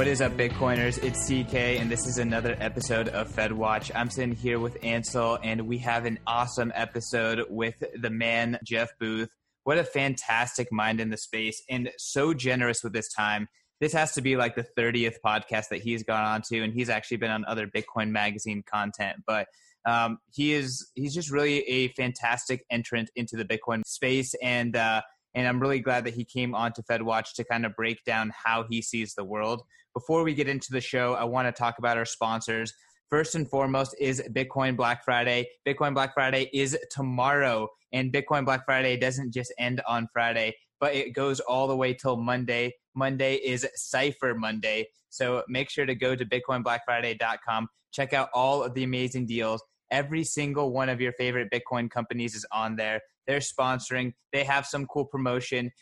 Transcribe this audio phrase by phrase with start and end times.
[0.00, 1.04] What is up, Bitcoiners?
[1.04, 3.92] It's CK, and this is another episode of Fed Watch.
[3.94, 8.88] I'm sitting here with Ansel, and we have an awesome episode with the man, Jeff
[8.98, 9.28] Booth.
[9.64, 13.46] What a fantastic mind in the space, and so generous with his time.
[13.78, 16.88] This has to be like the 30th podcast that he's gone on to, and he's
[16.88, 19.18] actually been on other Bitcoin magazine content.
[19.26, 19.48] But
[19.84, 25.02] um, he is he's just really a fantastic entrant into the Bitcoin space, and uh,
[25.34, 28.32] and I'm really glad that he came on to FedWatch to kind of break down
[28.34, 29.62] how he sees the world.
[29.94, 32.72] Before we get into the show, I want to talk about our sponsors.
[33.08, 35.48] First and foremost is Bitcoin Black Friday.
[35.66, 40.94] Bitcoin Black Friday is tomorrow, and Bitcoin Black Friday doesn't just end on Friday, but
[40.94, 42.72] it goes all the way till Monday.
[42.94, 44.86] Monday is Cypher Monday.
[45.08, 49.60] So make sure to go to bitcoinblackfriday.com, check out all of the amazing deals.
[49.90, 53.00] Every single one of your favorite Bitcoin companies is on there.
[53.26, 54.12] They're sponsoring.
[54.32, 55.72] They have some cool promotion.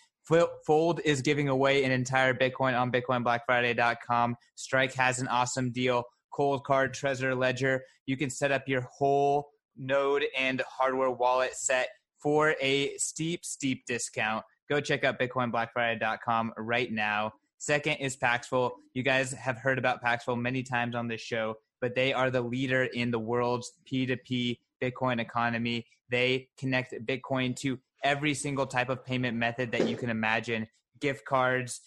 [0.67, 4.37] Fold is giving away an entire Bitcoin on BitcoinBlackFriday.com.
[4.55, 6.05] Strike has an awesome deal.
[6.33, 7.83] Coldcard, Trezor Ledger.
[8.07, 11.89] You can set up your whole node and hardware wallet set
[12.23, 14.45] for a steep, steep discount.
[14.69, 17.33] Go check out BitcoinBlackFriday.com right now.
[17.59, 18.73] Second is Paxful.
[18.95, 22.41] You guys have heard about Paxful many times on this show, but they are the
[22.43, 25.87] leader in the world's P2P Bitcoin economy.
[26.11, 30.67] They connect Bitcoin to every single type of payment method that you can imagine
[31.01, 31.81] gift cards,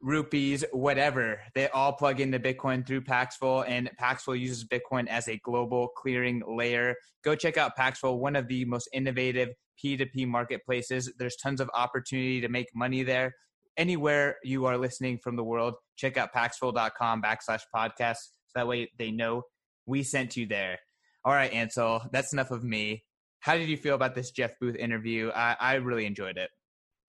[0.00, 1.40] rupees, whatever.
[1.54, 6.42] They all plug into Bitcoin through Paxful, and Paxful uses Bitcoin as a global clearing
[6.46, 6.94] layer.
[7.24, 9.48] Go check out Paxful, one of the most innovative
[9.82, 11.12] P2P marketplaces.
[11.18, 13.34] There's tons of opportunity to make money there.
[13.76, 18.18] Anywhere you are listening from the world, check out paxful.com backslash podcast.
[18.46, 19.42] So that way they know
[19.86, 20.78] we sent you there.
[21.24, 23.04] All right, Ansel, that's enough of me.
[23.44, 25.30] How did you feel about this Jeff Booth interview?
[25.34, 26.48] I, I really enjoyed it.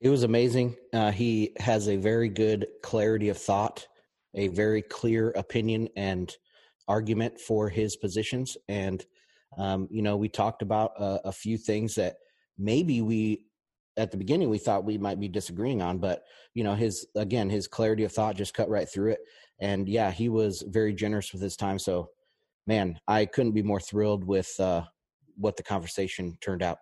[0.02, 0.76] It was amazing.
[0.92, 3.88] Uh, he has a very good clarity of thought,
[4.34, 6.36] a very clear opinion and
[6.90, 8.58] argument for his positions.
[8.68, 9.06] And,
[9.58, 12.18] um, you know, we talked about a, a few things that
[12.58, 13.46] maybe we
[13.96, 17.50] at the beginning we thought we might be disagreeing on but you know his again
[17.50, 19.20] his clarity of thought just cut right through it
[19.60, 22.10] and yeah he was very generous with his time so
[22.68, 24.84] man, I couldn't be more thrilled with uh,
[25.36, 26.80] what the conversation turned out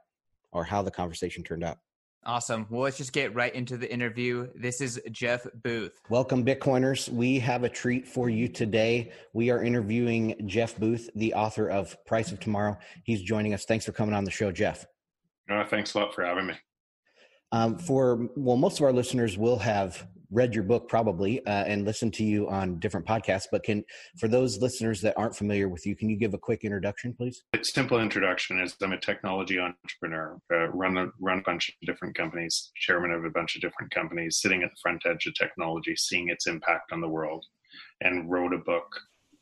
[0.52, 1.78] or how the conversation turned out.
[2.25, 2.66] Awesome.
[2.69, 4.47] Well, let's just get right into the interview.
[4.56, 6.00] This is Jeff Booth.
[6.09, 7.09] Welcome, Bitcoiners.
[7.09, 9.12] We have a treat for you today.
[9.34, 12.78] We are interviewing Jeff Booth, the author of Price of Tomorrow.
[13.03, 13.66] He's joining us.
[13.66, 14.86] Thanks for coming on the show, Jeff.
[15.50, 16.53] Uh, thanks a lot for having me.
[17.52, 21.85] Um, for well, most of our listeners will have read your book probably uh, and
[21.85, 23.45] listened to you on different podcasts.
[23.51, 23.83] But can
[24.17, 27.44] for those listeners that aren't familiar with you, can you give a quick introduction, please?
[27.53, 31.75] A simple introduction is I'm a technology entrepreneur, uh, run a, run a bunch of
[31.85, 35.35] different companies, chairman of a bunch of different companies, sitting at the front edge of
[35.35, 37.45] technology, seeing its impact on the world,
[38.01, 38.88] and wrote a book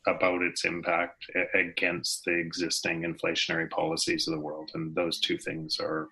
[0.06, 1.24] about its impact
[1.54, 4.70] against the existing inflationary policies of the world.
[4.74, 6.08] And those two things are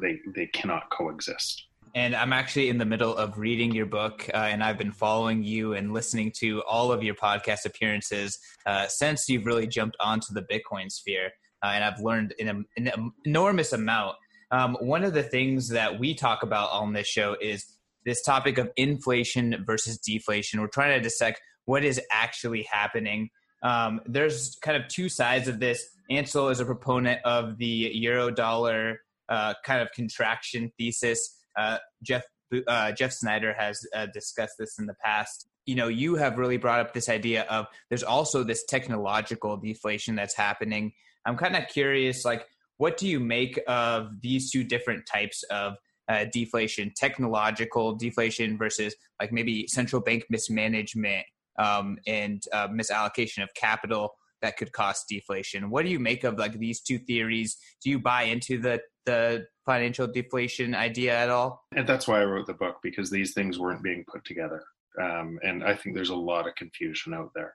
[0.00, 1.67] they they cannot coexist.
[1.98, 5.42] And I'm actually in the middle of reading your book, uh, and I've been following
[5.42, 10.32] you and listening to all of your podcast appearances uh, since you've really jumped onto
[10.32, 11.32] the Bitcoin sphere.
[11.60, 14.14] Uh, and I've learned an, an enormous amount.
[14.52, 17.66] Um, one of the things that we talk about on this show is
[18.04, 20.60] this topic of inflation versus deflation.
[20.60, 23.30] We're trying to dissect what is actually happening.
[23.64, 25.84] Um, there's kind of two sides of this.
[26.10, 32.22] Ansel is a proponent of the euro dollar uh, kind of contraction thesis uh, Jeff
[32.66, 35.46] uh, Jeff Snider has uh, discussed this in the past.
[35.66, 40.14] You know, you have really brought up this idea of there's also this technological deflation
[40.14, 40.92] that's happening.
[41.26, 42.46] I'm kind of curious, like,
[42.78, 45.74] what do you make of these two different types of
[46.08, 51.26] uh, deflation, technological deflation versus like maybe central bank mismanagement
[51.58, 55.68] um, and uh, misallocation of capital that could cause deflation?
[55.68, 57.58] What do you make of like these two theories?
[57.82, 61.66] Do you buy into the the financial deflation idea at all?
[61.76, 64.62] And that's why I wrote the book because these things weren't being put together.
[64.98, 67.52] Um, and I think there's a lot of confusion out there.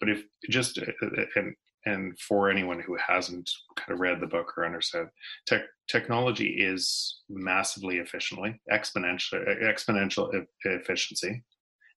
[0.00, 1.54] But if just uh, uh, and
[1.84, 5.08] and for anyone who hasn't kind of read the book or understood,
[5.46, 11.42] tech, technology is massively efficiently exponential exponential efficiency,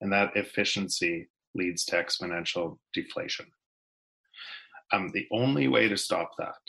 [0.01, 3.45] and that efficiency leads to exponential deflation.
[4.91, 6.63] Um, the only way to stop that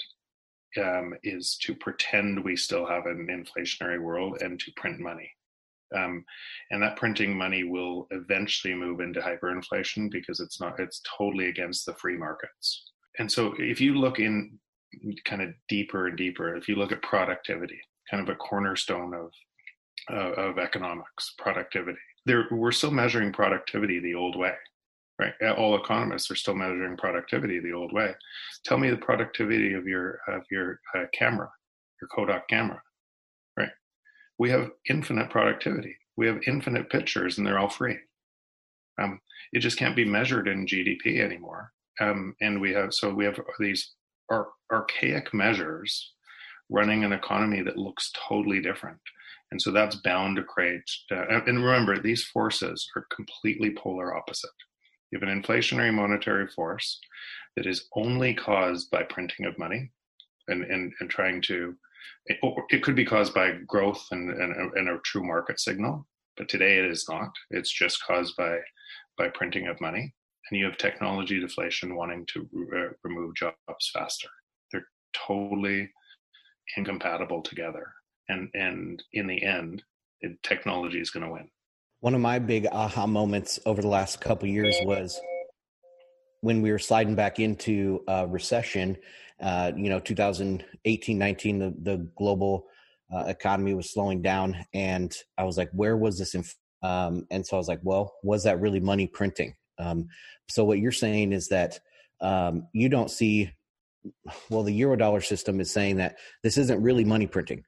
[0.78, 5.30] um, is to pretend we still have an inflationary world and to print money.
[5.94, 6.24] Um,
[6.70, 11.86] and that printing money will eventually move into hyperinflation because it's not it's totally against
[11.86, 12.90] the free markets.
[13.18, 14.58] And so if you look in
[15.24, 17.80] kind of deeper and deeper, if you look at productivity,
[18.10, 19.30] kind of a cornerstone of
[20.10, 21.98] uh, of economics, productivity.
[22.26, 24.54] there we're still measuring productivity the old way
[25.18, 25.32] right?
[25.56, 28.14] All economists are still measuring productivity the old way.
[28.64, 31.50] Tell me the productivity of your of your uh, camera
[32.00, 32.82] your kodak camera
[33.56, 33.70] right?
[34.38, 35.96] We have infinite productivity.
[36.16, 37.96] We have infinite pictures and they're all free.
[39.00, 39.20] Um,
[39.52, 41.72] it just can't be measured in gdp anymore.
[42.00, 43.92] Um, and we have so we have these
[44.30, 46.12] ar- archaic measures
[46.70, 48.98] running an economy that looks totally different.
[49.50, 50.82] And so that's bound to create
[51.12, 54.50] uh, and remember these forces are completely polar opposite
[55.14, 56.98] you have an inflationary monetary force
[57.56, 59.90] that is only caused by printing of money
[60.48, 61.74] and and, and trying to
[62.26, 66.06] it, could be caused by growth and, and, and a true market signal
[66.36, 68.58] but today it is not it's just caused by
[69.16, 70.12] by printing of money
[70.50, 74.28] and you have technology deflation wanting to re- remove jobs faster.
[74.70, 74.86] They're
[75.26, 75.90] totally
[76.76, 77.92] incompatible together,
[78.28, 79.82] and and in the end,
[80.20, 81.48] it, technology is going to win.
[82.04, 85.18] One of my big aha moments over the last couple years was
[86.42, 88.98] when we were sliding back into a recession.
[89.40, 92.66] Uh, you know, 2018, 19, the, the global
[93.10, 96.54] uh, economy was slowing down, and I was like, "Where was this?" Inf-?
[96.82, 100.08] Um, and so I was like, "Well, was that really money printing?" Um,
[100.50, 101.80] so what you're saying is that
[102.20, 103.50] um, you don't see,
[104.50, 107.64] well, the Eurodollar system is saying that this isn't really money printing.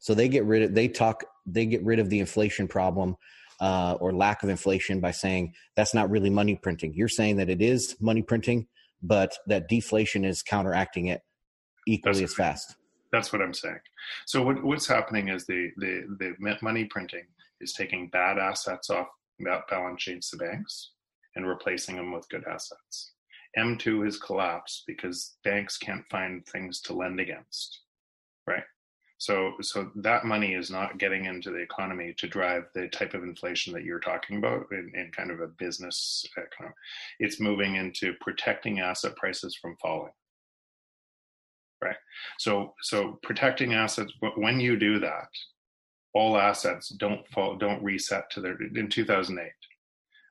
[0.00, 3.16] So they get rid of, they talk, they get rid of the inflation problem
[3.60, 6.94] uh, or lack of inflation by saying that's not really money printing.
[6.94, 8.66] You're saying that it is money printing,
[9.02, 11.22] but that deflation is counteracting it
[11.86, 12.76] equally that's, as fast.
[13.12, 13.80] That's what I'm saying.
[14.26, 17.24] So what, what's happening is the, the, the money printing
[17.60, 19.08] is taking bad assets off
[19.68, 20.92] balance sheets of banks
[21.36, 23.12] and replacing them with good assets.
[23.56, 27.80] M2 has collapsed because banks can't find things to lend against?
[29.18, 33.24] So, so that money is not getting into the economy to drive the type of
[33.24, 36.24] inflation that you're talking about in, in kind of a business.
[36.36, 36.74] Uh, kind of,
[37.18, 40.12] it's moving into protecting asset prices from falling,
[41.82, 41.96] right?
[42.38, 44.12] So, so protecting assets.
[44.20, 45.28] But when you do that,
[46.14, 48.56] all assets don't fall, don't reset to their.
[48.76, 49.50] In 2008,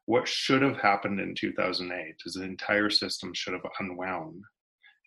[0.06, 4.44] what should have happened in 2008 is the entire system should have unwound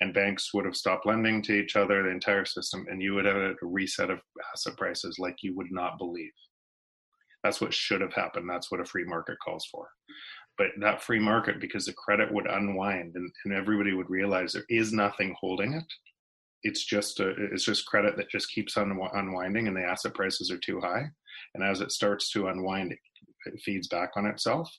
[0.01, 3.27] and banks would have stopped lending to each other, the entire system, and you would
[3.27, 4.21] have a reset of
[4.53, 6.33] asset prices like you would not believe.
[7.45, 8.49] That's what should have happened.
[8.49, 9.89] That's what a free market calls for.
[10.59, 14.65] But that free market, because the credit would unwind and, and everybody would realize there
[14.69, 15.85] is nothing holding it.
[16.63, 20.51] It's just a, it's just credit that just keeps on unwinding, and the asset prices
[20.51, 21.05] are too high.
[21.55, 24.71] And as it starts to unwind, it feeds back on itself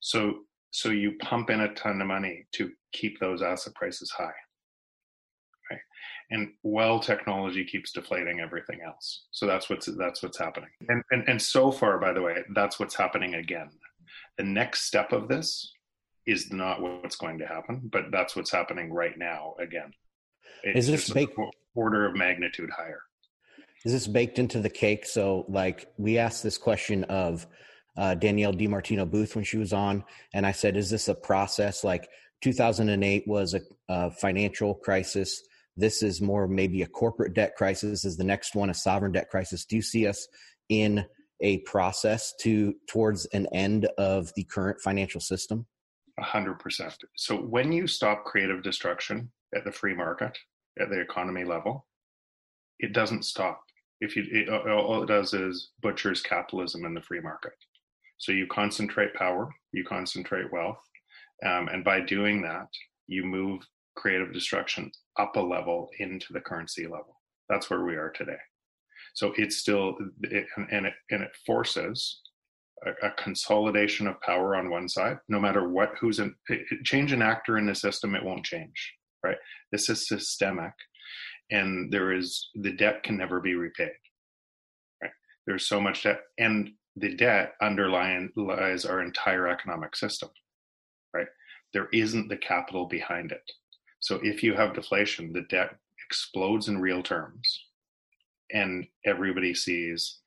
[0.00, 0.40] so
[0.76, 4.34] so you pump in a ton of money to keep those asset prices high.
[5.70, 5.80] Right.
[6.30, 9.24] And well, technology keeps deflating everything else.
[9.30, 10.68] So that's what's that's what's happening.
[10.90, 13.70] And and, and so far, by the way, that's what's happening again.
[14.36, 15.72] The next step of this
[16.26, 19.94] is not what's going to happen, but that's what's happening right now again.
[20.62, 21.38] It's is this baked
[21.74, 23.00] order of magnitude higher?
[23.86, 25.06] Is this baked into the cake?
[25.06, 27.46] So like we asked this question of
[27.96, 30.04] uh, Danielle DiMartino Booth when she was on,
[30.34, 31.84] and I said, "Is this a process?
[31.84, 32.08] Like
[32.42, 35.42] 2008 was a, a financial crisis.
[35.76, 38.04] This is more maybe a corporate debt crisis.
[38.04, 39.64] Is the next one a sovereign debt crisis?
[39.64, 40.26] Do you see us
[40.68, 41.04] in
[41.40, 45.66] a process to towards an end of the current financial system?"
[46.18, 46.96] A hundred percent.
[47.16, 50.36] So when you stop creative destruction at the free market,
[50.78, 51.86] at the economy level,
[52.78, 53.62] it doesn't stop.
[54.00, 57.52] If you, it, all it does is butchers capitalism in the free market.
[58.18, 60.80] So you concentrate power, you concentrate wealth,
[61.44, 62.68] um, and by doing that,
[63.06, 63.62] you move
[63.94, 67.20] creative destruction up a level into the currency level.
[67.48, 68.38] That's where we are today.
[69.14, 72.20] So it's still, it, and it and it forces
[72.84, 75.18] a, a, consolidation of power on one side.
[75.28, 78.94] No matter what, who's in, it, change an actor in the system, it won't change.
[79.24, 79.38] Right?
[79.72, 80.72] This is systemic,
[81.50, 83.92] and there is the debt can never be repaid.
[85.02, 85.12] Right?
[85.46, 90.30] There's so much debt, and the debt underlies our entire economic system,
[91.14, 91.28] right?
[91.72, 93.50] There isn't the capital behind it.
[94.00, 95.76] So if you have deflation, the debt
[96.08, 97.64] explodes in real terms,
[98.52, 100.18] and everybody sees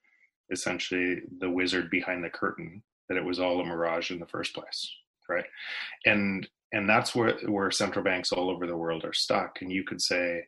[0.51, 4.53] essentially the wizard behind the curtain that it was all a mirage in the first
[4.53, 4.91] place,
[5.27, 5.45] right?
[6.05, 9.61] And and that's where where central banks all over the world are stuck.
[9.61, 10.45] And you could say,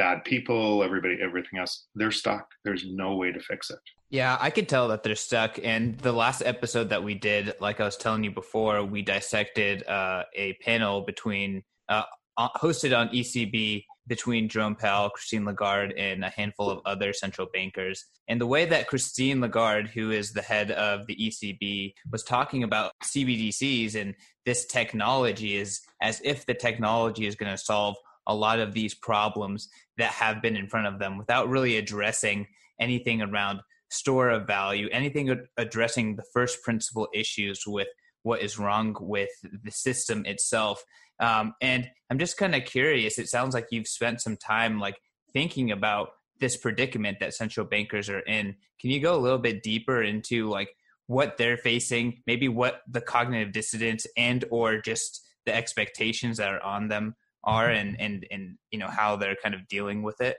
[0.00, 2.48] bad people, everybody, everything else, they're stuck.
[2.64, 3.78] There's no way to fix it.
[4.08, 5.58] Yeah, I could tell that they're stuck.
[5.62, 9.86] And the last episode that we did, like I was telling you before, we dissected
[9.86, 12.04] uh, a panel between uh,
[12.38, 18.06] hosted on ECB between Jerome Powell, Christine Lagarde, and a handful of other central bankers.
[18.26, 22.64] And the way that Christine Lagarde, who is the head of the ECB, was talking
[22.64, 24.14] about CBDCs and
[24.46, 28.94] this technology is as if the technology is going to solve a lot of these
[28.94, 32.46] problems that have been in front of them without really addressing
[32.78, 33.60] anything around
[33.90, 37.88] store of value, anything addressing the first principle issues with
[38.22, 40.84] what is wrong with the system itself.
[41.18, 43.18] Um, and I'm just kind of curious.
[43.18, 44.96] It sounds like you've spent some time like
[45.32, 48.56] thinking about this predicament that central bankers are in.
[48.80, 50.70] Can you go a little bit deeper into like
[51.06, 56.62] what they're facing, maybe what the cognitive dissonance and or just the expectations that are
[56.62, 60.36] on them are, and and and you know how they're kind of dealing with it?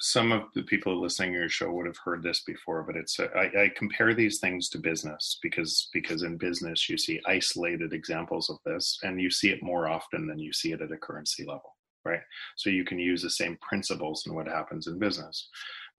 [0.00, 3.18] some of the people listening to your show would have heard this before, but it's
[3.18, 7.92] a, I, I compare these things to business because because in business you see isolated
[7.92, 10.96] examples of this, and you see it more often than you see it at a
[10.96, 12.20] currency level, right?
[12.56, 15.48] So you can use the same principles in what happens in business,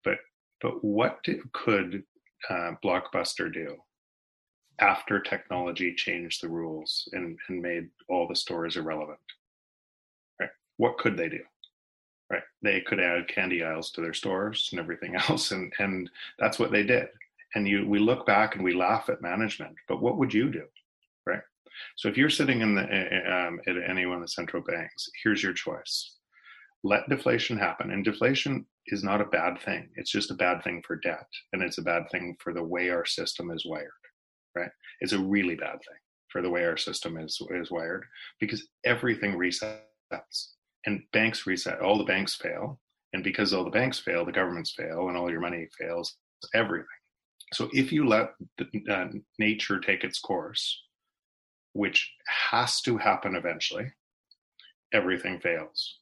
[0.04, 0.18] but
[0.62, 2.04] but what did, could
[2.50, 3.76] uh, Blockbuster do
[4.80, 9.20] after technology changed the rules and, and made all the stores irrelevant?
[10.78, 11.42] What could they do?
[12.30, 12.44] right?
[12.62, 16.72] They could add candy aisles to their stores and everything else and and that's what
[16.72, 17.08] they did.
[17.56, 20.64] And you we look back and we laugh at management but what would you do?
[21.26, 21.42] Right?
[21.98, 25.44] So if you're sitting in the um, at any one of the central banks here's
[25.44, 26.12] your choice.
[26.84, 29.90] Let deflation happen and deflation is not a bad thing.
[29.96, 32.90] It's just a bad thing for debt and it's a bad thing for the way
[32.90, 33.92] our system is wired
[34.56, 34.72] right?
[35.02, 38.06] It's a really bad thing for the way our system is is wired
[38.40, 40.55] because everything resets
[40.86, 41.82] and banks reset.
[41.82, 42.80] All the banks fail,
[43.14, 46.18] and because all the banks fail, the governments fail, and all your money fails.
[46.54, 46.86] Everything.
[47.54, 49.08] So if you let the, uh,
[49.40, 50.84] nature take its course,
[51.74, 52.12] which
[52.50, 53.92] has to happen eventually,
[54.94, 56.00] everything fails.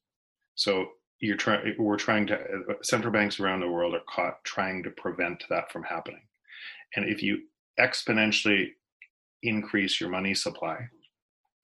[0.56, 0.88] So
[1.20, 1.76] you're trying.
[1.80, 2.40] We're trying to.
[2.84, 6.22] Central banks around the world are caught trying to prevent that from happening.
[6.96, 7.40] And if you
[7.80, 8.70] exponentially
[9.42, 10.78] increase your money supply,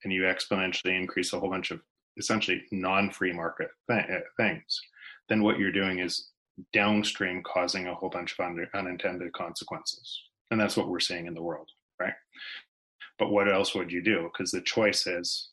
[0.04, 1.80] and you exponentially increase a whole bunch of
[2.18, 4.80] essentially non-free market th- uh, things,
[5.28, 6.30] then what you're doing is
[6.72, 10.22] downstream causing a whole bunch of un- unintended consequences.
[10.50, 11.68] And that's what we're seeing in the world,
[12.00, 12.14] right?
[13.18, 14.30] But what else would you do?
[14.32, 15.50] Because the choice is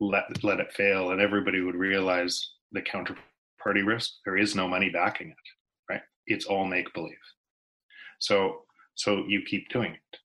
[0.00, 4.14] let let it fail, and everybody would realize the counterparty risk.
[4.24, 6.00] There is no money backing it, right?
[6.26, 7.14] It's all make believe.
[8.18, 8.62] So
[8.94, 10.18] so you keep doing it,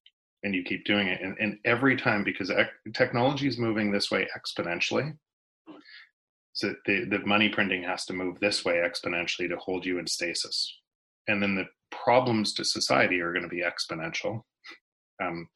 [0.44, 2.52] and you keep doing it, and, and every time because
[2.94, 5.16] technology is moving this way exponentially,
[6.58, 10.08] so the, the money printing has to move this way exponentially to hold you in
[10.08, 10.76] stasis.
[11.28, 14.42] And then the problems to society are going to be exponential,
[15.24, 15.48] um,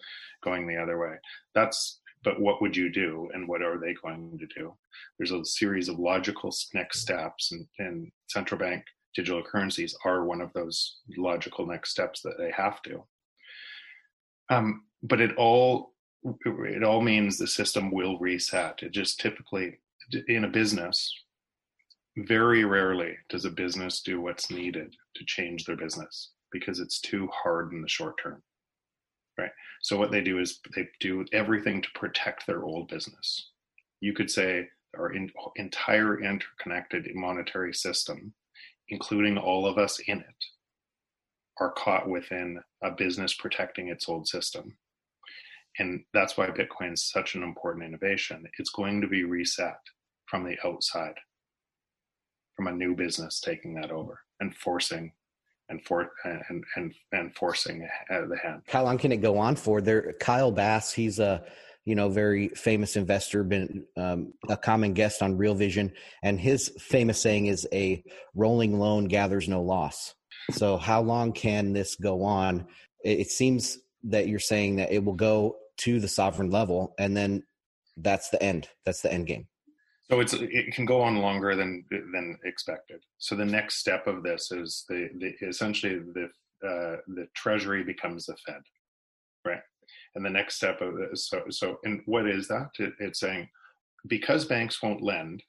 [0.43, 1.15] going the other way.
[1.55, 4.75] That's but what would you do and what are they going to do?
[5.17, 8.83] There's a series of logical next steps, and, and central bank
[9.15, 13.03] digital currencies are one of those logical next steps that they have to.
[14.51, 15.93] Um, but it all
[16.45, 18.83] it all means the system will reset.
[18.83, 19.79] It just typically
[20.27, 21.13] in a business,
[22.17, 27.29] very rarely does a business do what's needed to change their business because it's too
[27.33, 28.41] hard in the short term.
[29.37, 29.51] Right.
[29.81, 33.51] So what they do is they do everything to protect their old business.
[34.01, 38.33] You could say our in, entire interconnected monetary system,
[38.89, 40.45] including all of us in it,
[41.59, 44.77] are caught within a business protecting its old system.
[45.79, 48.45] And that's why Bitcoin is such an important innovation.
[48.59, 49.79] It's going to be reset
[50.31, 51.15] from the outside,
[52.55, 55.11] from a new business taking that over and forcing
[55.69, 58.61] and for and and and forcing the hand.
[58.67, 59.81] How long can it go on for?
[59.81, 61.43] There, Kyle Bass, he's a
[61.85, 65.91] you know very famous investor, been um, a common guest on Real Vision,
[66.23, 68.01] and his famous saying is a
[68.33, 70.15] rolling loan gathers no loss.
[70.51, 72.67] So how long can this go on?
[73.03, 77.43] It seems that you're saying that it will go to the sovereign level, and then
[77.97, 78.69] that's the end.
[78.85, 79.47] That's the end game.
[80.11, 83.01] So it's it can go on longer than than expected.
[83.17, 86.25] So the next step of this is the, the essentially the
[86.67, 88.61] uh, the Treasury becomes the Fed,
[89.45, 89.61] right?
[90.15, 92.71] And the next step of this, so so and what is that?
[92.77, 93.47] It, it's saying
[94.05, 95.43] because banks won't lend,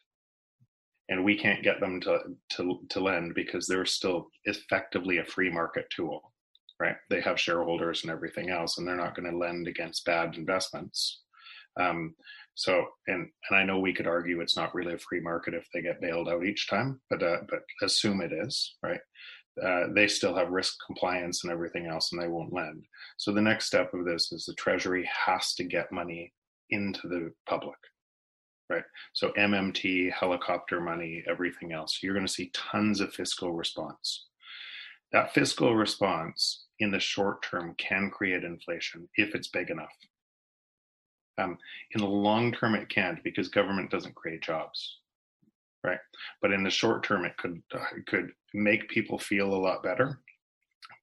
[1.08, 5.50] and we can't get them to to to lend because they're still effectively a free
[5.50, 6.32] market tool,
[6.78, 6.96] right?
[7.10, 11.22] They have shareholders and everything else, and they're not going to lend against bad investments.
[11.80, 12.14] Um,
[12.54, 15.66] so, and and I know we could argue it's not really a free market if
[15.72, 19.00] they get bailed out each time, but uh, but assume it is, right?
[19.62, 22.84] Uh, they still have risk compliance and everything else, and they won't lend.
[23.18, 26.32] So the next step of this is the Treasury has to get money
[26.70, 27.76] into the public,
[28.70, 28.84] right?
[29.12, 31.98] So MMT, helicopter money, everything else.
[32.02, 34.26] You're going to see tons of fiscal response.
[35.12, 39.92] That fiscal response in the short term can create inflation if it's big enough.
[41.38, 41.58] Um,
[41.92, 44.98] in the long term, it can't because government doesn't create jobs,
[45.82, 45.98] right?
[46.40, 49.82] But in the short term, it could uh, it could make people feel a lot
[49.82, 50.20] better.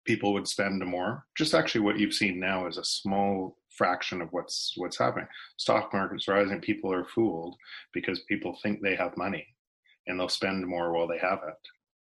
[0.05, 1.25] People would spend more.
[1.35, 5.27] Just actually, what you've seen now is a small fraction of what's what's happening.
[5.57, 6.61] Stock market's rising.
[6.61, 7.55] People are fooled
[7.93, 9.45] because people think they have money,
[10.07, 11.55] and they'll spend more while they have it,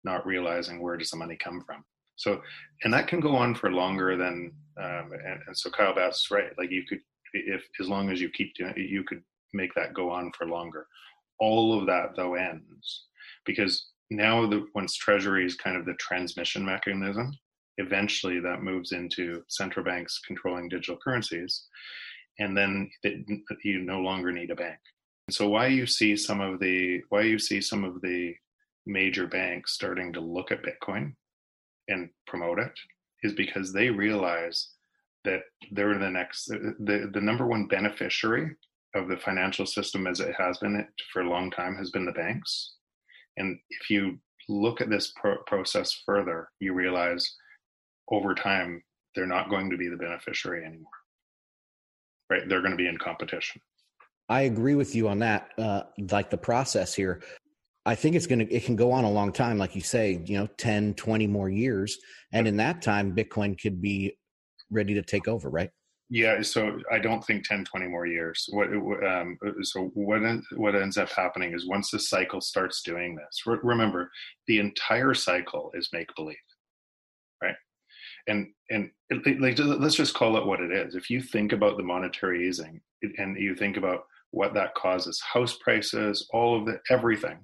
[0.05, 1.85] not realizing where does the money come from.
[2.17, 2.41] So,
[2.85, 4.53] and that can go on for longer than.
[4.77, 6.51] Um, and, and so Kyle Bass is right.
[6.59, 7.01] Like you could,
[7.35, 9.23] if as long as you keep doing, it, you could
[9.53, 10.87] make that go on for longer.
[11.39, 13.07] All of that though ends
[13.45, 17.33] because now the once Treasury is kind of the transmission mechanism,
[17.79, 21.67] eventually that moves into central banks controlling digital currencies,
[22.39, 23.27] and then it,
[23.65, 24.79] you no longer need a bank.
[25.31, 28.35] So why you see some of the why you see some of the
[28.87, 31.15] major banks starting to look at Bitcoin
[31.89, 32.79] and promote it
[33.23, 34.69] is because they realize
[35.25, 35.41] that
[35.73, 38.51] they're the next the, the number one beneficiary
[38.95, 42.13] of the financial system as it has been for a long time has been the
[42.13, 42.75] banks.
[43.37, 47.35] And if you look at this pro- process further you realize
[48.11, 48.83] over time
[49.15, 50.91] they're not going to be the beneficiary anymore.
[52.31, 52.49] Right?
[52.49, 53.61] They're going to be in competition.
[54.29, 57.23] I agree with you on that uh, like the process here.
[57.87, 60.23] I think it's going to, it can go on a long time, like you say,
[60.25, 61.99] you know, 10, 20 more years.
[62.33, 64.17] And in that time, Bitcoin could be
[64.75, 65.71] ready to take over, right?
[66.11, 66.43] Yeah.
[66.43, 68.47] So I don't think 10, 20 more years.
[68.51, 68.69] What,
[69.07, 70.21] um, so what,
[70.57, 74.11] what ends up happening is once the cycle starts doing this, re- remember
[74.47, 76.37] the entire cycle is make believe,
[77.43, 77.57] right?
[78.29, 80.95] And, and it, like, let's just call it what it is.
[80.95, 82.81] If you think about the monetary easing
[83.19, 87.39] and you think about what that causes, house prices, all of the, everything,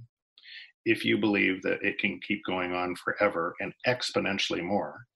[0.84, 5.06] if you believe that it can keep going on forever and exponentially more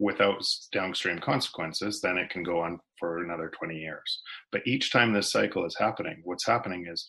[0.00, 4.22] without downstream consequences, then it can go on for another 20 years.
[4.50, 7.08] But each time this cycle is happening, what's happening is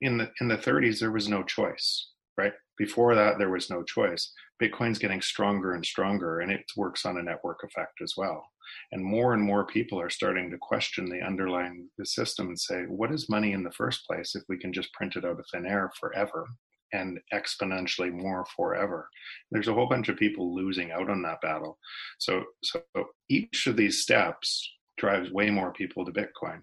[0.00, 2.52] in the in the 30s there was no choice, right?
[2.78, 4.32] Before that there was no choice.
[4.62, 8.44] Bitcoin's getting stronger and stronger and it works on a network effect as well.
[8.92, 12.84] And more and more people are starting to question the underlying the system and say,
[12.84, 15.46] what is money in the first place if we can just print it out of
[15.52, 16.46] thin air forever?
[16.92, 19.08] And exponentially more forever.
[19.50, 21.78] There's a whole bunch of people losing out on that battle.
[22.18, 22.82] So, so
[23.28, 26.60] each of these steps drives way more people to Bitcoin,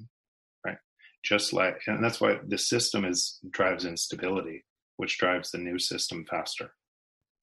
[0.65, 0.77] right?
[1.23, 4.63] Just like, and that's why the system is drives instability,
[4.97, 6.71] which drives the new system faster.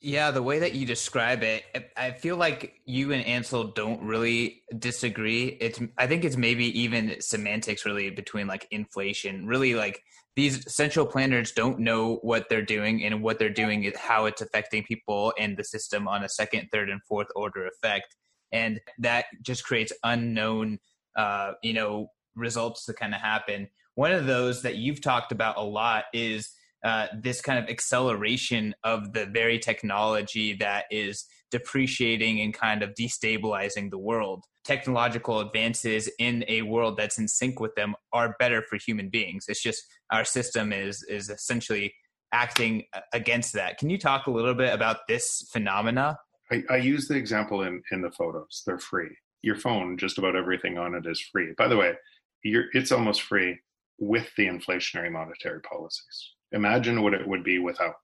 [0.03, 1.65] Yeah, the way that you describe it,
[1.97, 5.57] I feel like you and Ansel don't really disagree.
[5.59, 9.47] It's I think it's maybe even semantics really between like inflation.
[9.47, 10.03] Really like
[10.37, 14.43] these central planners don't know what they're doing and what they're doing is how it's
[14.43, 18.15] affecting people and the system on a second, third, and fourth order effect.
[18.53, 20.79] And that just creates unknown
[21.17, 23.69] uh, you know, results to kind of happen.
[23.95, 26.51] One of those that you've talked about a lot is
[26.85, 32.95] uh, this kind of acceleration of the very technology that is depreciating and kind of
[32.95, 34.45] destabilizing the world.
[34.65, 39.45] Technological advances in a world that's in sync with them are better for human beings.
[39.49, 41.95] It's just our system is is essentially
[42.33, 43.79] acting against that.
[43.79, 46.19] Can you talk a little bit about this phenomena?
[46.51, 48.63] I, I use the example in in the photos.
[48.67, 49.17] They're free.
[49.43, 51.55] Your phone, just about everything on it is free.
[51.57, 51.95] By the way,
[52.43, 53.59] it's almost free
[53.99, 57.95] with the inflationary monetary policies Imagine what it would be without,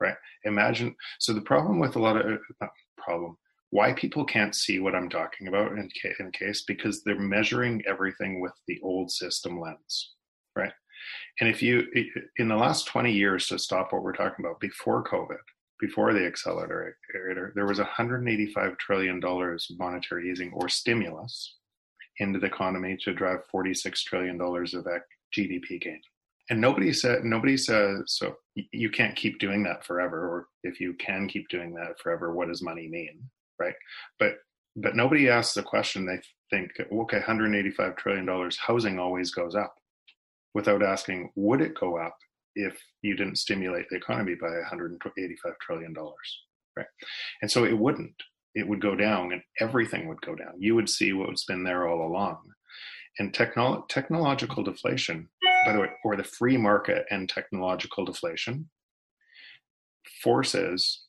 [0.00, 0.16] right?
[0.44, 0.94] Imagine.
[1.18, 2.38] So the problem with a lot of
[3.04, 3.36] problem
[3.70, 5.88] why people can't see what I'm talking about in,
[6.20, 10.12] in case because they're measuring everything with the old system lens,
[10.54, 10.72] right?
[11.40, 11.86] And if you
[12.36, 15.38] in the last 20 years to stop what we're talking about before COVID,
[15.80, 16.96] before the accelerator,
[17.54, 21.56] there was 185 trillion dollars monetary easing or stimulus
[22.18, 24.86] into the economy to drive 46 trillion dollars of
[25.34, 26.00] GDP gain
[26.50, 30.94] and nobody said nobody says so you can't keep doing that forever or if you
[30.94, 33.22] can keep doing that forever what does money mean?
[33.58, 33.74] Right?
[34.18, 34.36] But
[34.76, 39.74] but nobody asks the question they think okay 185 trillion dollars housing always goes up
[40.54, 42.16] without asking would it go up
[42.54, 46.44] if you didn't stimulate the economy by 185 trillion dollars?
[46.76, 46.86] Right?
[47.42, 48.14] And so it wouldn't.
[48.54, 50.54] It would go down and everything would go down.
[50.58, 52.38] You would see what's been there all along.
[53.18, 55.28] And technolo- technological deflation
[55.64, 58.68] by the way, or the free market and technological deflation
[60.22, 61.04] forces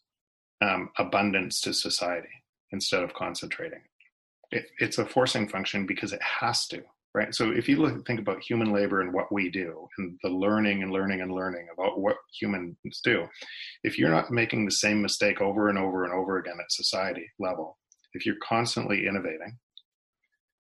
[0.61, 2.29] um, abundance to society
[2.71, 3.81] instead of concentrating.
[4.51, 6.83] It, it's a forcing function because it has to.
[7.13, 7.33] right?
[7.33, 10.83] So if you look, think about human labor and what we do, and the learning
[10.83, 13.27] and learning and learning about what humans do,
[13.83, 17.29] if you're not making the same mistake over and over and over again at society
[17.39, 17.77] level,
[18.13, 19.57] if you're constantly innovating,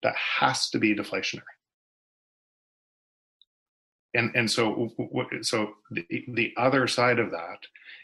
[0.04, 1.42] that has to be deflationary.
[4.16, 4.90] And and so
[5.42, 7.60] so the, the other side of that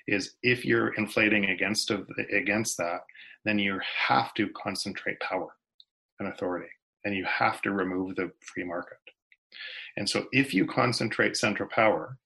[0.08, 3.02] is if you're inflating against of, against that,
[3.44, 5.56] then you have to concentrate power
[6.20, 6.70] and authority
[7.06, 8.98] and you have to remove the free market.
[9.96, 12.18] And so, if you concentrate central power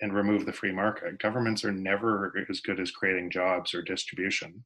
[0.00, 4.64] and remove the free market, governments are never as good as creating jobs or distribution.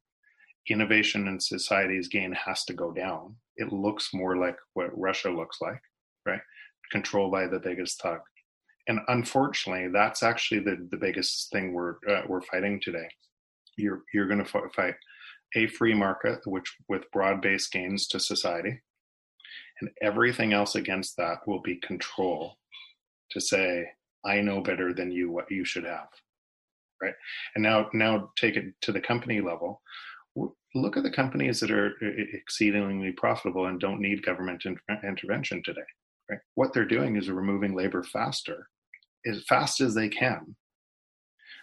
[0.69, 3.35] Innovation in society's gain has to go down.
[3.57, 5.81] It looks more like what Russia looks like,
[6.25, 6.39] right?
[6.91, 8.19] Controlled by the biggest thug.
[8.87, 13.07] And unfortunately, that's actually the, the biggest thing we're uh, we're fighting today.
[13.77, 14.95] You're you're going to fight
[15.55, 18.81] a free market, which with broad based gains to society,
[19.81, 22.57] and everything else against that will be control
[23.31, 23.87] to say,
[24.25, 26.07] I know better than you what you should have.
[27.01, 27.13] Right.
[27.55, 29.81] And now, now take it to the company level.
[30.73, 31.93] Look at the companies that are
[32.33, 35.81] exceedingly profitable and don't need government inter- intervention today.
[36.29, 36.39] Right.
[36.55, 38.67] What they're doing is removing labor faster,
[39.25, 40.55] as fast as they can,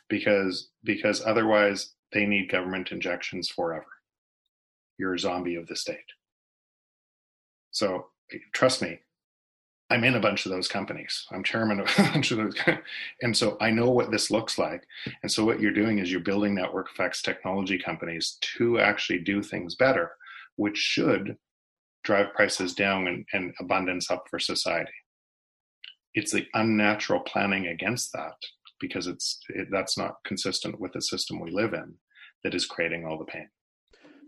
[0.09, 3.87] because because otherwise they need government injections forever.
[4.99, 5.99] You're a zombie of the state.
[7.73, 8.07] So
[8.53, 9.01] trust me,
[9.91, 11.27] I'm in a bunch of those companies.
[11.33, 12.55] I'm chairman of a bunch of those.
[13.21, 14.85] And so I know what this looks like.
[15.23, 19.43] And so what you're doing is you're building network effects technology companies to actually do
[19.43, 20.13] things better,
[20.57, 21.37] which should
[22.05, 24.93] drive prices down and, and abundance up for society.
[26.15, 28.35] It's the unnatural planning against that
[28.81, 31.95] because it's it, that's not consistent with the system we live in
[32.45, 33.49] that is creating all the pain.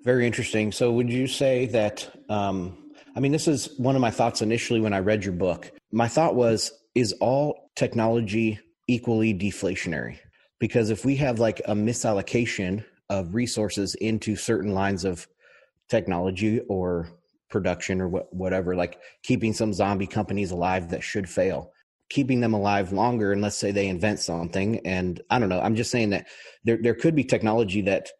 [0.04, 0.70] Very interesting.
[0.72, 2.84] So, would you say that um,
[3.16, 5.70] I mean, this is one of my thoughts initially when I read your book.
[5.92, 8.58] My thought was, is all technology
[8.88, 10.18] equally deflationary?
[10.58, 15.28] Because if we have like a misallocation of resources into certain lines of
[15.88, 17.08] technology or
[17.50, 21.72] production or whatever, like keeping some zombie companies alive that should fail,
[22.10, 24.80] keeping them alive longer, and let's say they invent something.
[24.86, 26.26] And I don't know, I'm just saying that
[26.64, 28.10] there, there could be technology that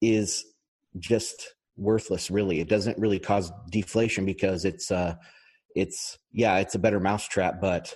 [0.00, 0.44] is
[0.98, 2.60] just worthless really.
[2.60, 5.16] It doesn't really cause deflation because it's uh
[5.74, 7.92] it's yeah it's a better mousetrap but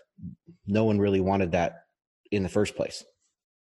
[0.67, 1.85] no one really wanted that
[2.33, 3.05] in the first place.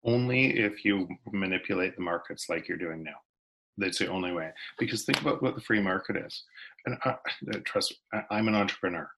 [0.03, 3.17] Only if you manipulate the markets like you're doing now
[3.77, 4.51] that's the only way.
[4.79, 6.43] Because think about what the free market is.
[6.85, 7.15] And I,
[7.65, 9.09] trust I, am an entrepreneur.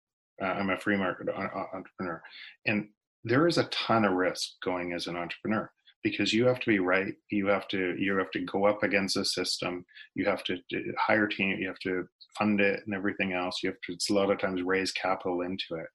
[0.41, 2.21] Uh, i'm a free market entrepreneur.
[2.65, 2.89] And
[3.23, 5.69] there is a ton of risk going as an entrepreneur
[6.03, 7.13] because you have to be right.
[7.29, 9.85] You have to you have to go up against the system.
[10.15, 10.57] You have to
[10.97, 11.57] hire team.
[11.59, 13.59] You have to fund it and everything else.
[13.61, 15.87] You have to it's a lot of times raise capital into it.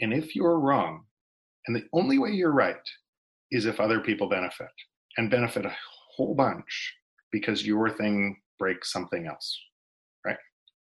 [0.00, 1.04] And if you're wrong
[1.66, 2.76] and the only way you're right
[3.50, 4.68] is if other people benefit
[5.16, 5.76] and benefit a
[6.16, 6.94] whole bunch
[7.34, 9.58] because your thing breaks something else
[10.24, 10.38] right?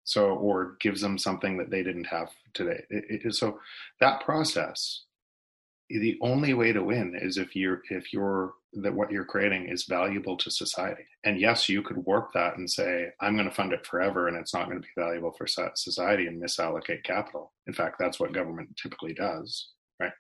[0.05, 2.83] So or gives them something that they didn't have today.
[2.91, 3.61] It, it, so
[4.01, 5.05] that process
[5.89, 9.87] the only way to win is if you're if you're that what you're creating is
[9.87, 11.03] valuable to society.
[11.25, 14.37] And yes you could warp that and say i'm going to fund it forever and
[14.37, 17.53] it's not going to be valuable for society and misallocate capital.
[17.67, 20.13] In fact that's what government typically does right?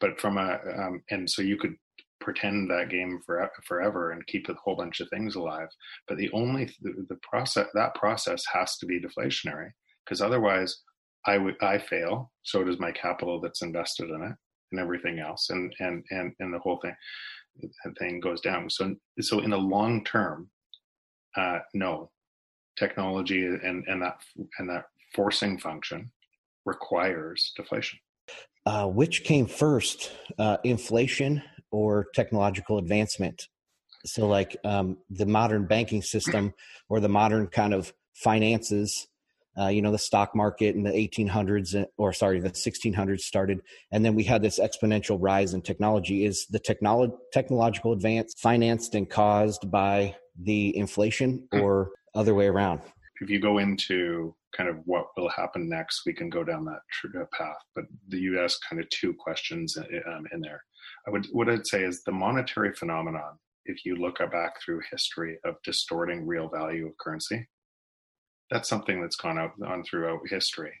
[0.00, 1.76] But from a um, and so you could
[2.20, 5.68] pretend that game for forever and keep a whole bunch of things alive.
[6.06, 9.70] But the only the, the process that process has to be deflationary
[10.04, 10.82] because otherwise
[11.26, 12.32] i would i fail.
[12.42, 14.34] So does my capital that's invested in it
[14.72, 15.50] and everything else.
[15.50, 16.94] And and and and the whole thing
[17.98, 18.70] thing goes down.
[18.70, 20.50] So so in the long term
[21.36, 22.10] uh no.
[22.78, 24.18] Technology and and that
[24.58, 26.12] and that forcing function
[26.64, 27.98] requires deflation.
[28.66, 33.48] Uh, which came first uh, inflation or technological advancement.
[34.04, 36.54] So like um, the modern banking system
[36.88, 39.08] or the modern kind of finances
[39.58, 43.60] uh, you know the stock market in the 1800s uh, or sorry the 1600s started
[43.90, 48.94] and then we had this exponential rise in technology is the technolo- technological advance financed
[48.94, 51.60] and caused by the inflation hmm.
[51.60, 52.80] or other way around?
[53.20, 56.80] If you go into kind of what will happen next we can go down that
[57.20, 60.62] uh, path but you asked kind of two questions um, in there
[61.08, 65.38] i would what i'd say is the monetary phenomenon if you look back through history
[65.44, 67.46] of distorting real value of currency
[68.50, 70.72] that's something that's gone out on throughout history.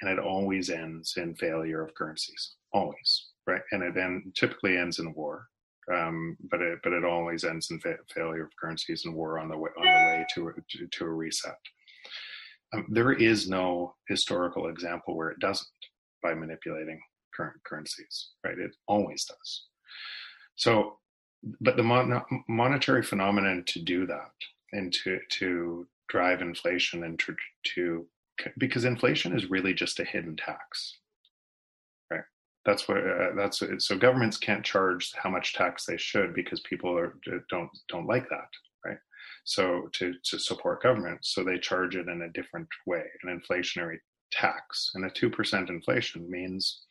[0.00, 3.62] And it always ends in failure of currencies always right?
[3.72, 5.48] And it then typically ends in war
[5.92, 9.48] um, but it but it always ends in fa- failure of currencies and war on
[9.48, 11.56] the way on the way to, to to a reset.
[12.74, 15.66] Um, there is no historical example where it doesn't
[16.22, 17.00] by manipulating
[17.38, 18.58] current currencies, right?
[18.58, 19.66] It always does.
[20.56, 20.98] So,
[21.60, 24.32] but the mon- monetary phenomenon to do that
[24.72, 27.36] and to to drive inflation and to,
[27.74, 28.06] to
[28.58, 30.98] because inflation is really just a hidden tax,
[32.10, 32.24] right?
[32.64, 36.96] That's what uh, that's so governments can't charge how much tax they should because people
[36.98, 37.14] are
[37.50, 38.48] don't don't like that,
[38.84, 38.98] right?
[39.44, 43.98] So to to support government, so they charge it in a different way, an inflationary
[44.32, 46.82] tax, and a two percent inflation means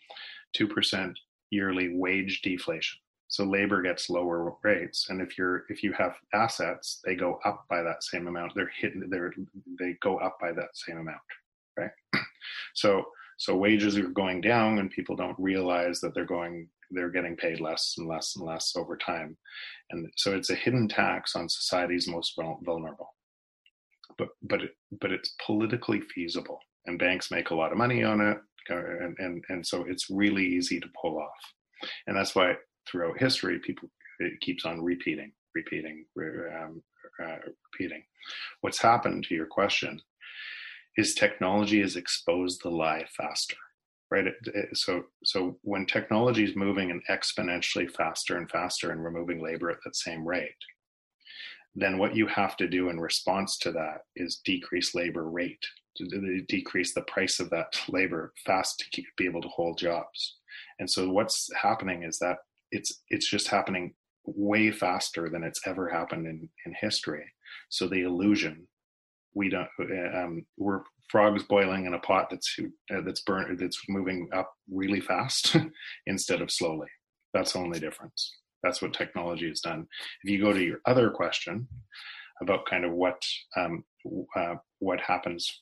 [0.57, 1.17] two percent
[1.51, 2.99] yearly wage deflation.
[3.29, 7.65] So labor gets lower rates and if you're if you have assets they go up
[7.69, 8.53] by that same amount.
[8.55, 9.33] They're hidden they're
[9.79, 11.19] they go up by that same amount
[11.77, 11.91] right?
[12.73, 13.03] So
[13.37, 17.59] so wages are going down and people don't realize that they're going they're getting paid
[17.59, 19.37] less and less and less over time.
[19.91, 23.13] And so it's a hidden tax on society's most vulnerable.
[24.17, 28.21] But but it, but it's politically feasible and banks make a lot of money on
[28.21, 28.37] it
[28.69, 31.53] and and, and so it's really easy to pull off
[32.07, 32.55] and that's why
[32.89, 36.81] throughout history, people it keeps on repeating, repeating, um,
[37.23, 37.37] uh,
[37.71, 38.03] repeating.
[38.61, 40.01] What's happened to your question
[40.97, 43.57] is technology has exposed the lie faster,
[44.09, 44.25] right?
[44.25, 49.39] It, it, so, so when technology is moving and exponentially faster and faster and removing
[49.39, 50.49] labor at that same rate,
[51.75, 55.63] then what you have to do in response to that is decrease labor rate,
[55.97, 60.37] to decrease the price of that labor fast to keep, be able to hold jobs.
[60.79, 62.37] And so what's happening is that
[62.71, 63.93] it's it's just happening
[64.25, 67.25] way faster than it's ever happened in in history.
[67.69, 68.67] So the illusion
[69.33, 69.69] we don't
[70.15, 72.55] um, we're frogs boiling in a pot that's
[72.93, 75.55] uh, that's burnt that's moving up really fast
[76.07, 76.87] instead of slowly.
[77.33, 78.35] That's the only difference.
[78.63, 79.87] That's what technology has done.
[80.23, 81.67] If you go to your other question
[82.41, 83.21] about kind of what
[83.55, 83.83] um,
[84.35, 85.61] uh, what happens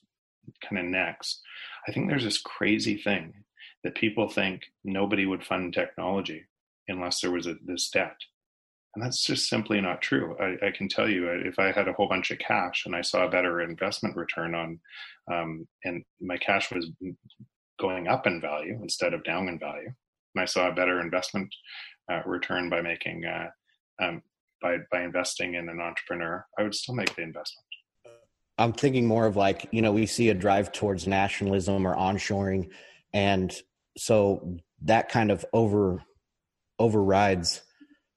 [0.62, 1.40] kind of next
[1.88, 3.32] i think there's this crazy thing
[3.86, 6.44] that people think nobody would fund technology
[6.88, 8.16] unless there was a, this debt.
[8.94, 10.36] And that's just simply not true.
[10.40, 12.96] I, I, can tell you, uh, if I had a whole bunch of cash and
[12.96, 14.80] I saw a better investment return on,
[15.30, 16.90] um, and my cash was
[17.78, 19.92] going up in value instead of down in value,
[20.34, 21.54] and I saw a better investment
[22.10, 23.50] uh, return by making, uh,
[24.02, 24.22] um,
[24.62, 27.66] by by investing in an entrepreneur, I would still make the investment.
[28.58, 32.70] I'm thinking more of like you know we see a drive towards nationalism or onshoring,
[33.12, 33.54] and
[33.96, 36.02] so that kind of over
[36.78, 37.62] overrides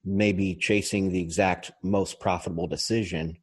[0.03, 3.37] maybe chasing the exact most profitable decision,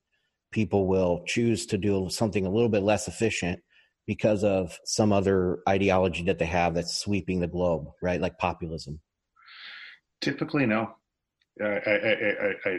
[0.53, 3.61] people will choose to do something a little bit less efficient
[4.07, 8.21] because of some other ideology that they have that's sweeping the globe, right?
[8.21, 9.01] Like populism.
[10.21, 10.95] Typically, no.
[11.61, 12.77] I, I, I,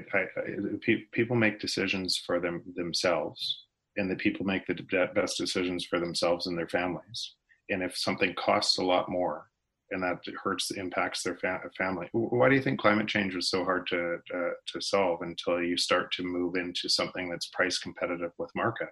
[1.11, 3.65] people make decisions for them themselves,
[3.97, 7.35] and that people make the best decisions for themselves and their families.
[7.69, 9.47] And if something costs a lot more,
[9.91, 12.09] and that hurts impacts their fa- family.
[12.11, 15.77] Why do you think climate change was so hard to uh, to solve until you
[15.77, 18.89] start to move into something that's price competitive with market?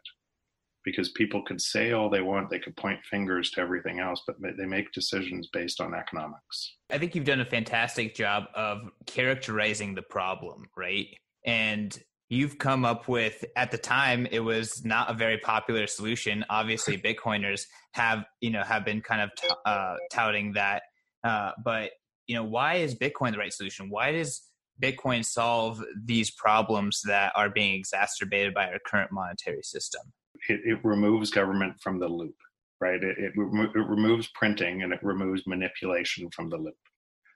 [0.84, 4.36] Because people could say all they want, they could point fingers to everything else, but
[4.39, 6.76] they make decisions based on economics.
[6.91, 11.08] I think you've done a fantastic job of characterizing the problem, right?
[11.44, 11.98] And
[12.29, 16.45] you've come up with at the time it was not a very popular solution.
[16.49, 20.83] Obviously bitcoiners have you know have been kind of t- uh, touting that
[21.23, 21.91] uh, but
[22.27, 23.89] you know why is bitcoin the right solution?
[23.89, 24.41] Why does
[24.81, 30.01] bitcoin solve these problems that are being exacerbated by our current monetary system?
[30.49, 32.35] It, it removes government from the loop
[32.81, 33.01] right?
[33.01, 36.75] It, it, remo- it, removes printing and it removes manipulation from the loop.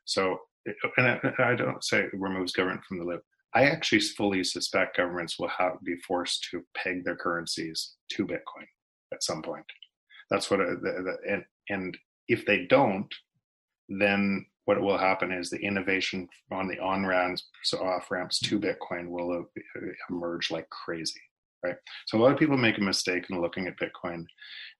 [0.03, 0.37] So
[0.97, 3.23] and I, I don't say it removes government from the loop
[3.55, 8.67] I actually fully suspect governments will have be forced to peg their currencies to Bitcoin
[9.11, 9.65] at some point.
[10.29, 13.11] That's what, the, the, and and if they don't,
[13.87, 18.59] then what will happen is the innovation on the on ramps, so off ramps to
[18.59, 19.45] Bitcoin will
[20.11, 21.19] emerge like crazy,
[21.63, 21.75] right?
[22.05, 24.25] So a lot of people make a mistake in looking at Bitcoin,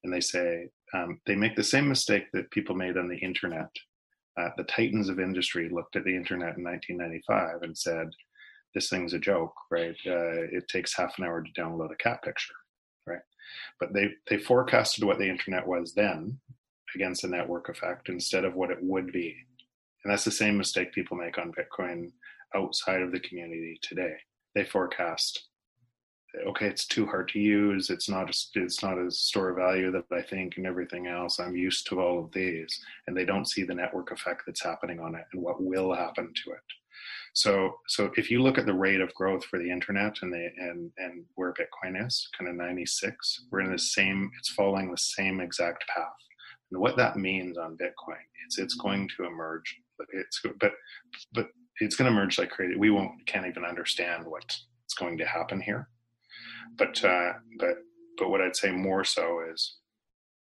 [0.04, 3.70] and they say um, they make the same mistake that people made on the internet.
[4.40, 8.10] Uh, the titans of industry looked at the internet in 1995 and said,
[8.74, 9.96] this thing's a joke, right?
[10.06, 12.54] Uh, it takes half an hour to download a cat picture,
[13.08, 13.22] right?
[13.80, 16.40] But they they forecasted what the internet was then
[16.96, 19.36] against the network effect instead of what it would be,
[20.04, 22.12] and that's the same mistake people make on Bitcoin
[22.56, 24.16] outside of the community today.
[24.56, 25.48] They forecast,
[26.48, 27.90] okay, it's too hard to use.
[27.90, 31.40] It's not a, it's not a store of value that I think, and everything else.
[31.40, 35.00] I'm used to all of these, and they don't see the network effect that's happening
[35.00, 36.62] on it and what will happen to it
[37.34, 40.50] So, so if you look at the rate of growth for the internet and the
[40.58, 44.32] and and where Bitcoin is, kind of 96, we're in the same.
[44.38, 46.08] It's following the same exact path.
[46.72, 49.78] And what that means on Bitcoin, it's it's going to emerge.
[50.14, 50.72] It's but
[51.34, 52.76] but it's going to emerge like crazy.
[52.76, 54.66] We won't can't even understand what's
[54.98, 55.90] going to happen here.
[56.78, 57.76] But uh, but
[58.18, 59.78] but what I'd say more so is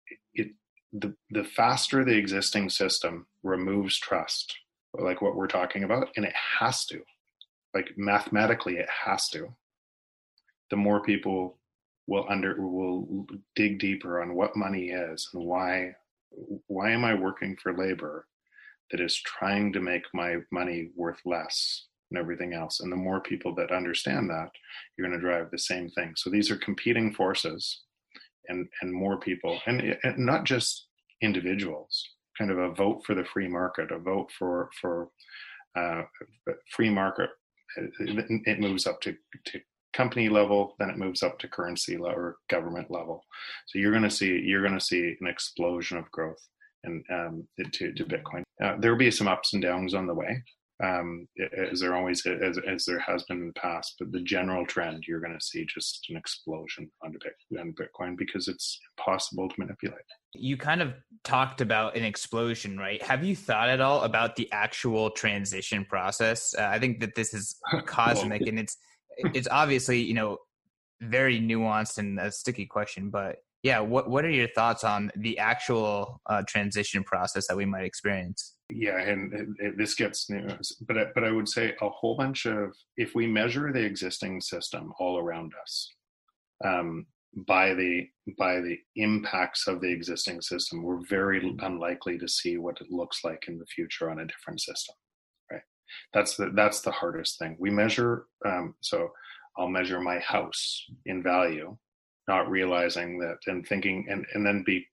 [0.08, 0.48] it, it
[0.94, 4.56] the the faster the existing system removes trust
[5.00, 7.02] like what we're talking about, and it has to.
[7.74, 9.48] Like mathematically, it has to.
[10.70, 11.60] The more people
[12.08, 15.92] will under will dig deeper on what money is and why
[16.68, 18.28] why am I working for labor
[18.92, 22.82] that is trying to make my money worth less and everything else.
[22.82, 24.50] And the more people that understand that,
[24.96, 26.14] you're going to drive the same thing.
[26.16, 27.82] So these are competing forces
[28.48, 30.88] and and more people and, and not just
[31.22, 35.10] individuals kind of a vote for the free market, a vote for for
[35.78, 36.04] uh,
[36.76, 37.30] free market.
[37.78, 39.14] It, it moves up to,
[39.48, 39.60] to
[39.94, 43.22] company level, then it moves up to currency level or government level.
[43.68, 46.42] So you're going to see you're going to see an explosion of growth
[46.84, 48.44] and um, to, to Bitcoin.
[48.64, 50.44] Uh, there will be some ups and downs on the way,
[50.84, 51.28] um,
[51.72, 53.96] as there always as, as there has been in the past.
[54.00, 58.80] But the general trend, you're going to see just an explosion on Bitcoin because it's
[58.98, 60.00] impossible to manipulate.
[60.34, 63.02] You kind of talked about an explosion, right?
[63.04, 66.54] Have you thought at all about the actual transition process?
[66.58, 68.78] Uh, I think that this is cosmic, well, and it's
[69.34, 70.40] it's obviously you know
[71.02, 75.40] very nuanced and a sticky question, but yeah, what what are your thoughts on the
[75.40, 78.55] actual uh, transition process that we might experience?
[78.72, 80.48] Yeah, and, and this gets new
[80.88, 84.92] but but I would say a whole bunch of if we measure the existing system
[85.00, 85.92] all around us,
[86.64, 87.06] um,
[87.48, 88.08] by the
[88.40, 93.24] by the impacts of the existing system, we're very unlikely to see what it looks
[93.24, 94.96] like in the future on a different system.
[95.52, 95.62] Right.
[96.14, 97.58] That's the that's the hardest thing.
[97.60, 98.26] We measure.
[98.46, 99.10] Um, so
[99.58, 101.78] I'll measure my house in value,
[102.28, 104.88] not realizing that and thinking and and then be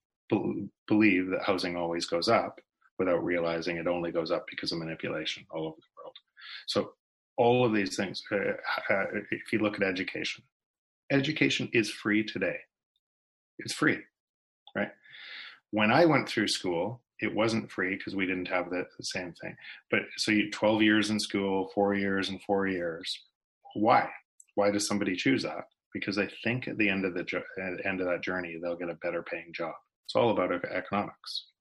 [0.87, 2.59] believe that housing always goes up
[3.03, 6.15] without realizing it only goes up because of manipulation all over the world.
[6.67, 6.93] So
[7.37, 8.23] all of these things.
[8.31, 8.37] Uh,
[8.91, 10.45] uh, if you look at education,
[11.11, 12.57] education is free today.
[13.59, 13.99] It's free,
[14.77, 14.91] right?
[15.71, 19.33] When I went through school, it wasn't free because we didn't have the, the, same
[19.41, 19.57] thing.
[19.91, 23.17] But so you 12 years in school, four years and four years.
[23.75, 24.09] Why?
[24.55, 25.65] Why does somebody choose that?
[25.93, 27.41] Because they think at the end of the
[27.85, 29.75] end of that journey, they'll get a better paying job.
[30.07, 31.52] It's all about economics?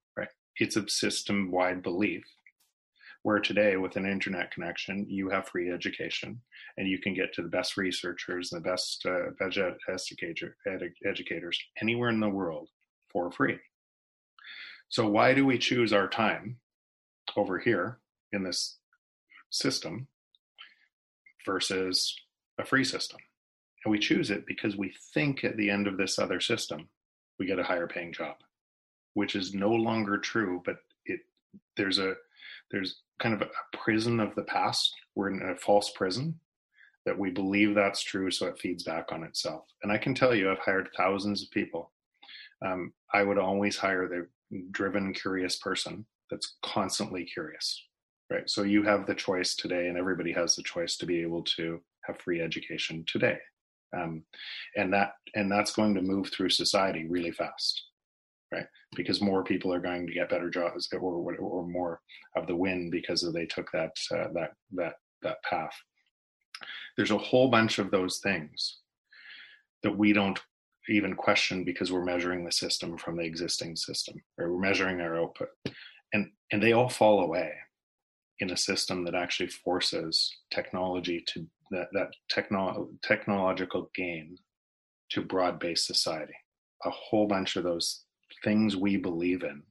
[0.58, 2.26] It's a system wide belief
[3.24, 6.42] where today, with an internet connection, you have free education
[6.78, 9.30] and you can get to the best researchers and the best uh,
[9.88, 10.58] educator,
[11.06, 12.70] educators anywhere in the world
[13.12, 13.60] for free.
[14.90, 16.58] So, why do we choose our time
[17.38, 18.00] over here
[18.32, 18.78] in this
[19.50, 20.08] system
[21.46, 22.16] versus
[22.58, 23.20] a free system?
[23.86, 26.90] And we choose it because we think at the end of this other system,
[27.40, 28.36] we get a higher paying job,
[29.14, 31.22] which is no longer true, but it
[31.78, 32.16] there's a
[32.72, 34.94] there's kind of a prison of the past.
[35.16, 36.40] We're in a false prison
[37.06, 39.66] that we believe that's true, so it feeds back on itself.
[39.84, 41.92] And I can tell you, I've hired thousands of people.
[42.66, 44.28] Um, I would always hire the
[44.72, 47.84] driven, curious person that's constantly curious,
[48.30, 48.50] right?
[48.50, 51.82] So you have the choice today, and everybody has the choice to be able to
[52.06, 53.38] have free education today,
[53.98, 54.24] um,
[54.76, 57.91] and that and that's going to move through society really fast
[58.52, 58.66] right?
[58.96, 62.02] Because more people are going to get better jobs or or more
[62.36, 65.76] of the win because they took that uh, that that that path.
[66.98, 68.80] There's a whole bunch of those things
[69.84, 70.40] that we don't
[70.90, 75.20] even question because we're measuring the system from the existing system or we're measuring our
[75.20, 75.50] output
[76.14, 77.52] and and they all fall away
[78.40, 84.36] in a system that actually forces technology to that that techno- technological gain
[85.10, 86.34] to broad-based society
[86.86, 88.06] a whole bunch of those
[88.44, 89.64] things we believe in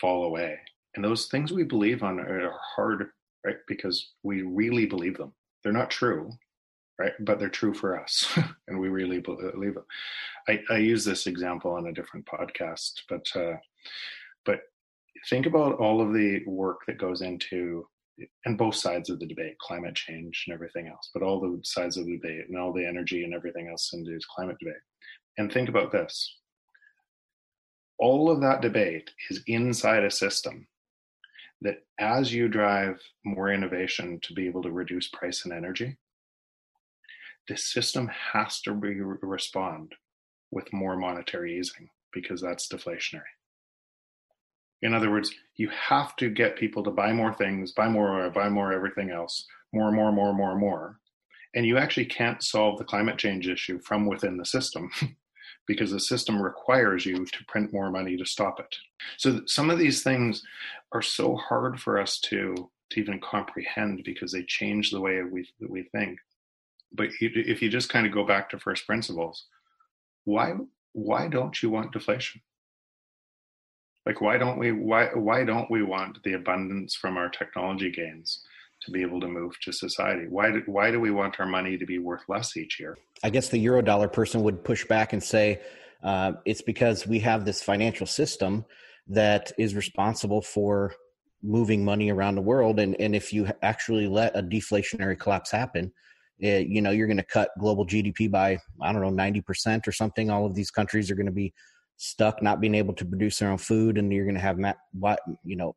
[0.00, 0.58] fall away.
[0.94, 3.10] And those things we believe on are hard,
[3.44, 3.56] right?
[3.66, 5.32] Because we really believe them.
[5.62, 6.30] They're not true,
[6.98, 7.12] right?
[7.20, 8.26] But they're true for us,
[8.68, 9.84] and we really believe them.
[10.48, 13.56] I, I use this example on a different podcast, but uh,
[14.44, 14.60] but
[15.28, 17.86] think about all of the work that goes into
[18.46, 21.96] and both sides of the debate, climate change and everything else, but all the sides
[21.96, 24.82] of the debate and all the energy and everything else into climate debate.
[25.36, 26.36] And think about this
[27.98, 30.66] all of that debate is inside a system
[31.60, 35.96] that as you drive more innovation to be able to reduce price and energy,
[37.48, 39.94] the system has to be, respond
[40.50, 43.22] with more monetary easing because that's deflationary.
[44.82, 48.48] In other words, you have to get people to buy more things, buy more, buy
[48.48, 51.00] more everything else, more, and more, more, more, more.
[51.54, 54.90] And you actually can't solve the climate change issue from within the system
[55.68, 58.74] because the system requires you to print more money to stop it.
[59.18, 60.42] So some of these things
[60.92, 65.46] are so hard for us to, to even comprehend because they change the way we,
[65.60, 66.18] we think.
[66.90, 69.44] But if you just kind of go back to first principles,
[70.24, 70.54] why
[70.94, 72.40] why don't you want deflation?
[74.06, 78.42] Like why don't we why why don't we want the abundance from our technology gains
[78.82, 80.26] to be able to move to society?
[80.28, 82.96] Why do, why do we want our money to be worth less each year?
[83.22, 85.60] I guess the Eurodollar person would push back and say
[86.02, 88.64] uh, it's because we have this financial system
[89.08, 90.94] that is responsible for
[91.42, 95.92] moving money around the world, and and if you actually let a deflationary collapse happen,
[96.38, 99.88] it, you know you're going to cut global GDP by I don't know ninety percent
[99.88, 100.30] or something.
[100.30, 101.52] All of these countries are going to be
[101.96, 104.58] stuck not being able to produce their own food, and you're going to have
[104.92, 105.74] what you know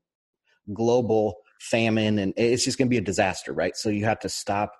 [0.74, 3.76] global famine, and it's just going to be a disaster, right?
[3.78, 4.74] So you have to stop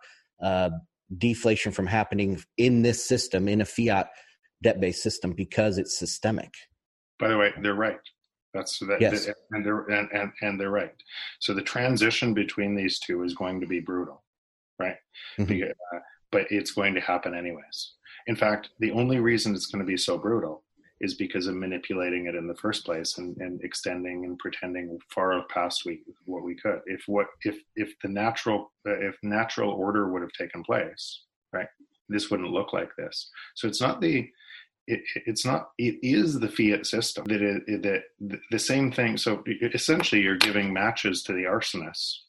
[0.44, 0.72] uh,
[1.18, 4.10] deflation from happening in this system, in a fiat
[4.64, 6.54] debt-based system, because it's systemic.
[7.20, 8.00] By the way, they're right.
[8.54, 9.30] That's that, yes.
[9.52, 10.96] and they're and, and, and they're right.
[11.40, 14.24] So the transition between these two is going to be brutal,
[14.80, 14.98] right?
[15.40, 15.70] Mm-hmm.
[15.96, 16.00] Uh,
[16.32, 17.94] but it's going to happen anyways.
[18.28, 20.64] In fact, the only reason it's going to be so brutal
[21.02, 25.44] is because of manipulating it in the first place and, and extending and pretending far
[25.50, 26.80] past we, what we could.
[26.86, 31.68] If what if if the natural uh, if natural order would have taken place, right?
[32.08, 33.30] This wouldn't look like this.
[33.56, 34.30] So it's not the
[34.88, 39.44] it, it's not it is the fiat system that it, that the same thing so
[39.74, 42.22] essentially you're giving matches to the arsonists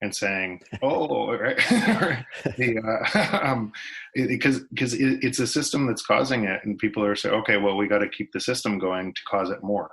[0.00, 1.58] and saying, "Oh, right,
[2.46, 3.72] uh, um,
[4.14, 7.76] because because it, it's a system that's causing it, and people are saying, okay, well,
[7.76, 9.90] we got to keep the system going to cause it more,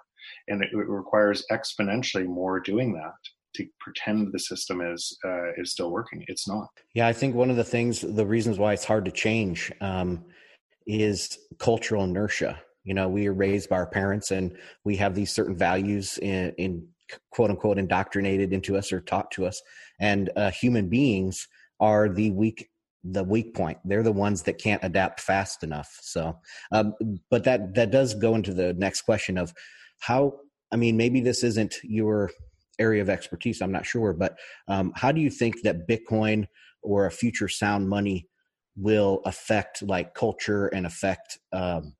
[0.48, 3.14] and it, it, requires exponentially more doing that
[3.56, 6.24] to pretend the system is uh, is still working.
[6.28, 6.68] It's not.
[6.94, 10.26] Yeah, I think one of the things, the reasons why it's hard to change, um,
[10.86, 12.60] is cultural inertia.
[12.84, 16.54] You know, we are raised by our parents, and we have these certain values in,
[16.58, 16.88] in
[17.32, 19.62] quote unquote indoctrinated into us or taught to us
[20.00, 21.48] and uh, human beings
[21.80, 22.70] are the weak
[23.08, 23.78] the weak point.
[23.86, 25.96] They're the ones that can't adapt fast enough.
[26.02, 26.40] So
[26.72, 26.96] um,
[27.30, 29.54] but that that does go into the next question of
[30.00, 30.34] how
[30.72, 32.32] i mean maybe this isn't your
[32.80, 34.38] area of expertise i'm not sure but
[34.68, 36.46] um, how do you think that bitcoin
[36.82, 38.28] or a future sound money
[38.76, 41.96] will affect like culture and affect um,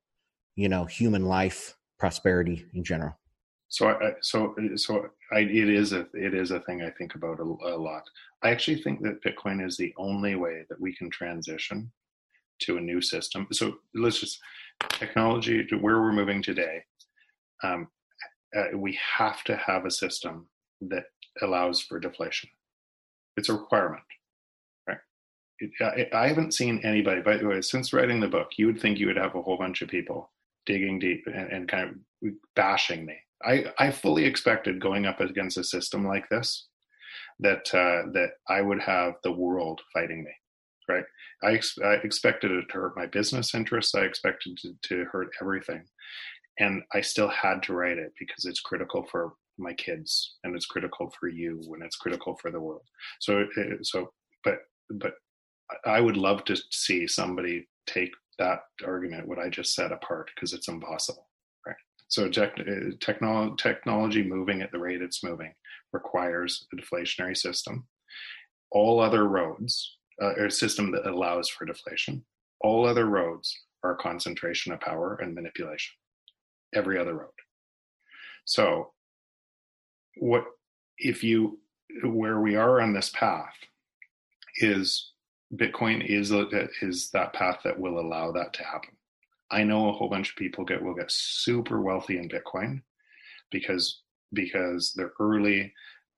[0.54, 3.18] you know human life prosperity in general
[3.68, 7.42] so so so I, it is a it is a thing I think about a,
[7.42, 8.04] a, lot.
[8.42, 11.90] I actually think that Bitcoin is the only way that we can transition
[12.60, 13.48] to a new system.
[13.52, 14.40] So let's just
[14.90, 16.84] technology to where we're moving today.
[17.62, 17.88] Um,
[18.56, 20.46] uh, we have to have a system
[20.82, 21.04] that
[21.42, 22.48] allows for deflation.
[23.36, 24.02] It's a requirement,
[24.86, 24.98] right?
[25.58, 27.20] It, I, I haven't seen anybody.
[27.20, 29.58] By the way, since writing the book, you would think you would have a whole
[29.58, 30.30] bunch of people
[30.64, 35.58] digging deep and, and kind of bashing me I, I fully expected going up against
[35.58, 36.68] a system like this
[37.40, 40.30] that uh, that I would have the world fighting me,
[40.88, 41.04] right?
[41.42, 43.94] I, ex- I expected it to hurt my business interests.
[43.94, 45.82] I expected to, to hurt everything,
[46.58, 50.66] and I still had to write it because it's critical for my kids and it's
[50.66, 52.82] critical for you and it's critical for the world.
[53.20, 54.12] So uh, so
[54.44, 54.58] but
[54.90, 55.14] but
[55.84, 60.52] I would love to see somebody take that argument what I just said apart because
[60.52, 61.26] it's impossible.
[62.08, 65.52] So tech, uh, technolo- technology moving at the rate it's moving
[65.92, 67.86] requires a deflationary system.
[68.70, 72.24] All other roads, uh, a system that allows for deflation.
[72.60, 75.94] All other roads are a concentration of power and manipulation.
[76.74, 77.30] Every other road.
[78.44, 78.92] So,
[80.16, 80.44] what
[80.98, 81.60] if you
[82.04, 83.54] where we are on this path
[84.56, 85.12] is
[85.54, 86.32] Bitcoin is
[86.82, 88.95] is that path that will allow that to happen.
[89.50, 92.82] I know a whole bunch of people get will get super wealthy in Bitcoin
[93.50, 95.72] because because they're early.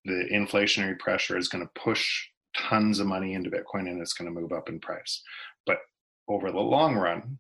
[0.04, 4.32] The inflationary pressure is going to push tons of money into Bitcoin and it's going
[4.32, 5.22] to move up in price.
[5.66, 5.78] But
[6.28, 7.38] over the long run,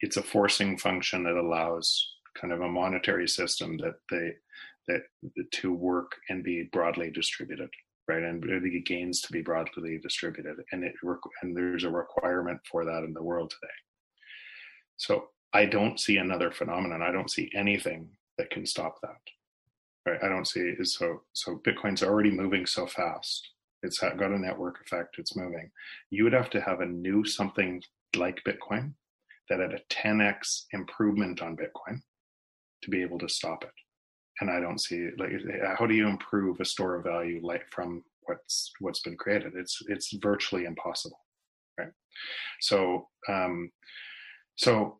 [0.00, 4.32] it's a forcing function that allows kind of a monetary system that they
[4.88, 5.02] that
[5.52, 7.68] to work and be broadly distributed
[8.08, 10.94] right and the gains to be broadly distributed and it
[11.42, 13.72] and there's a requirement for that in the world today
[14.96, 17.02] so I don't see another phenomenon.
[17.02, 19.20] I don't see anything that can stop that.
[20.06, 20.22] Right?
[20.22, 23.48] I don't see so so Bitcoin's already moving so fast.
[23.82, 25.16] It's got a network effect.
[25.18, 25.70] It's moving.
[26.10, 27.82] You would have to have a new something
[28.16, 28.94] like Bitcoin
[29.48, 32.00] that had a 10x improvement on Bitcoin
[32.82, 33.70] to be able to stop it.
[34.40, 35.32] and I don't see like
[35.78, 39.52] how do you improve a store of value like from what's what's been created?
[39.56, 41.18] It's it's virtually impossible,
[41.78, 41.92] right?
[42.60, 43.70] So um,
[44.56, 44.98] so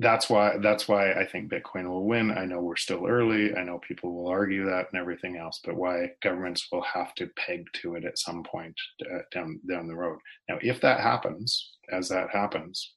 [0.00, 2.30] that's why that's why I think Bitcoin will win.
[2.30, 3.54] I know we're still early.
[3.54, 7.26] I know people will argue that and everything else, but why governments will have to
[7.36, 10.18] peg to it at some point uh, down down the road.
[10.48, 12.94] Now, if that happens, as that happens,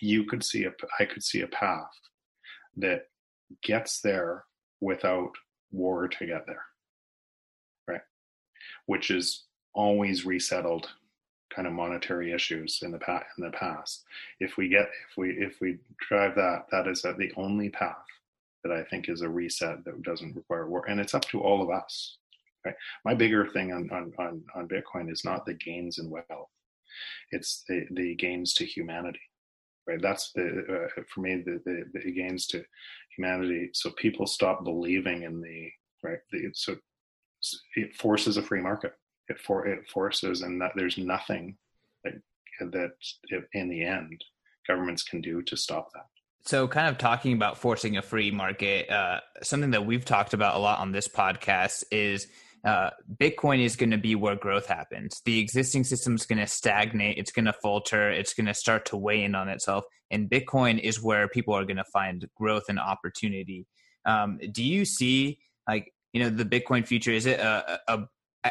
[0.00, 1.90] you could see a I could see a path
[2.78, 3.02] that
[3.62, 4.44] gets there
[4.80, 5.30] without
[5.70, 6.64] war to get there,
[7.86, 8.02] right?
[8.86, 10.88] Which is always resettled
[11.54, 14.04] kind of monetary issues in the past in the past.
[14.40, 15.78] If we get if we if we
[16.08, 17.96] drive that that is the only path
[18.62, 21.62] that i think is a reset that doesn't require war and it's up to all
[21.62, 22.16] of us
[22.64, 22.74] right?
[23.04, 26.48] My bigger thing on on on, on bitcoin is not the gains in wealth.
[27.30, 29.20] It's the the gains to humanity
[29.86, 30.00] right?
[30.00, 32.64] That's the uh, for me the, the the gains to
[33.16, 33.70] humanity.
[33.72, 35.70] So people stop believing in the
[36.02, 36.18] right?
[36.32, 36.76] The, so
[37.76, 38.94] it forces a free market
[39.28, 41.56] it for it forces and that there's nothing
[42.04, 42.14] that
[42.60, 42.92] that
[43.52, 44.22] in the end
[44.66, 46.06] governments can do to stop that.
[46.46, 50.56] So kind of talking about forcing a free market uh, something that we've talked about
[50.56, 52.26] a lot on this podcast is
[52.64, 55.20] uh, bitcoin is going to be where growth happens.
[55.24, 58.86] The existing system is going to stagnate it's going to falter it's going to start
[58.86, 62.64] to weigh in on itself and bitcoin is where people are going to find growth
[62.68, 63.66] and opportunity.
[64.06, 68.04] Um, do you see like you know the bitcoin future is it a, a,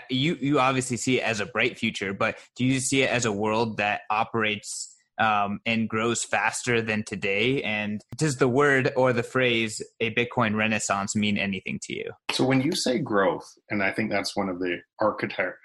[0.09, 3.25] you you obviously see it as a bright future, but do you see it as
[3.25, 4.89] a world that operates
[5.19, 7.61] um, and grows faster than today?
[7.63, 12.11] And does the word or the phrase "a Bitcoin Renaissance" mean anything to you?
[12.31, 15.57] So when you say growth, and I think that's one of the architect.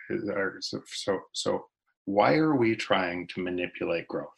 [0.61, 1.67] So so so
[2.05, 4.29] why are we trying to manipulate growth,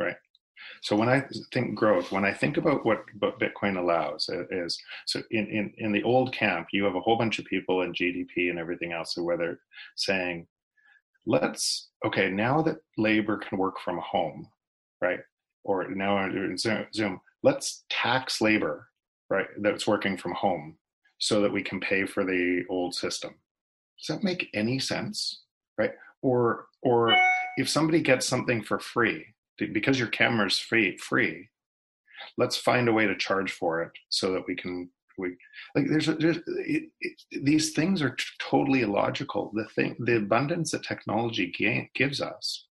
[0.00, 0.16] right?
[0.82, 5.22] So when I think growth, when I think about what, Bitcoin allows uh, is, so
[5.30, 8.50] in, in, in the old camp, you have a whole bunch of people in GDP
[8.50, 9.60] and everything else, so they're
[9.96, 10.46] saying,
[11.26, 14.48] let's, okay, now that labor can work from home,
[15.00, 15.20] right?
[15.64, 18.88] Or now in Zoom, let's tax labor,
[19.28, 20.78] right, that's working from home
[21.18, 23.34] so that we can pay for the old system.
[23.98, 25.42] Does that make any sense?
[25.78, 25.92] Right?
[26.22, 27.16] Or or
[27.56, 29.26] if somebody gets something for free,
[29.58, 31.48] because your camera's free free
[32.38, 34.88] let's find a way to charge for it so that we can
[35.18, 35.36] we
[35.74, 39.50] like there's, there's it, it, these things are t- totally illogical.
[39.54, 41.52] The thing the abundance that technology
[41.94, 42.66] gives us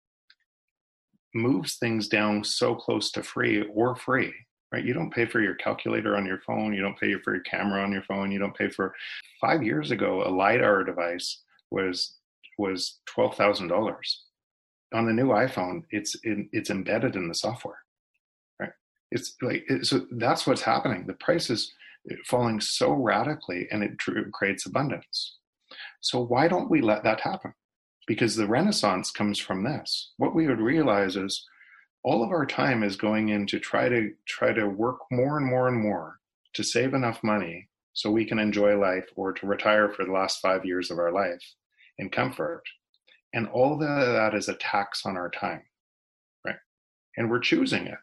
[1.34, 4.34] moves things down so close to free or free
[4.74, 4.84] right?
[4.84, 6.74] You don't pay for your calculator on your phone.
[6.74, 8.32] You don't pay for your camera on your phone.
[8.32, 8.96] You don't pay for
[9.40, 12.16] five years ago a lidar device was
[12.58, 13.96] was $12000
[14.94, 17.80] on the new iPhone, it's in, it's embedded in the software,
[18.60, 18.72] right?
[19.12, 21.06] It's like it, so that's what's happening.
[21.08, 21.74] The price is
[22.12, 24.00] eh, falling so radically, and it
[24.32, 25.38] creates abundance.
[26.02, 27.54] So why don't we let that happen?
[28.08, 30.12] Because the Renaissance comes from this.
[30.18, 31.48] What we would realize is
[32.04, 35.46] all of our time is going in to try to try to work more and
[35.46, 36.20] more and more
[36.54, 40.42] to save enough money so we can enjoy life or to retire for the last
[40.42, 41.42] five years of our life
[41.98, 42.64] in comfort
[43.34, 45.64] and all of that is a tax on our time,
[46.46, 46.56] right?
[47.18, 47.98] And we're choosing it,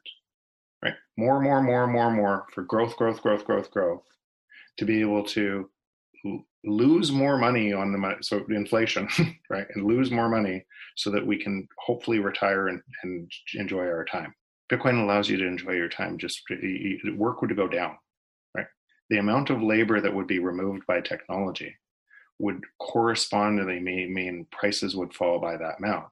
[0.82, 0.94] right?
[1.16, 4.02] More, more, more, more, more for growth, growth, growth, growth, growth,
[4.78, 5.70] to be able to
[6.64, 9.08] lose more money on the money, so inflation,
[9.50, 9.66] right?
[9.74, 10.64] And lose more money
[10.96, 14.34] so that we can hopefully retire and, and enjoy our time.
[14.70, 16.18] Bitcoin allows you to enjoy your time.
[16.18, 16.42] Just
[17.16, 17.96] work would go down,
[18.56, 18.66] right?
[19.10, 21.74] The amount of labor that would be removed by technology
[22.40, 26.08] would correspondingly mean prices would fall by that amount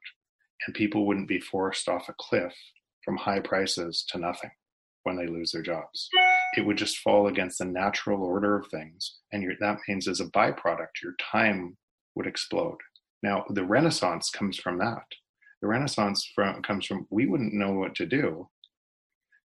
[0.66, 2.54] and people wouldn't be forced off a cliff
[3.04, 4.50] from high prices to nothing
[5.04, 6.08] when they lose their jobs.
[6.56, 9.18] It would just fall against the natural order of things.
[9.32, 11.76] And that means as a byproduct, your time
[12.14, 12.78] would explode.
[13.22, 15.04] Now, the Renaissance comes from that.
[15.62, 18.48] The Renaissance from, comes from we wouldn't know what to do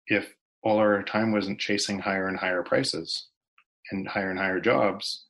[0.07, 3.27] if all our time wasn't chasing higher and higher prices
[3.91, 5.25] and higher and higher jobs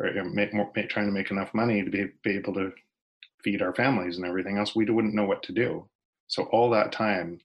[0.00, 2.72] or make more, make, trying to make enough money to be, be able to
[3.42, 5.88] feed our families and everything else, we wouldn't know what to do.
[6.26, 7.40] So all that time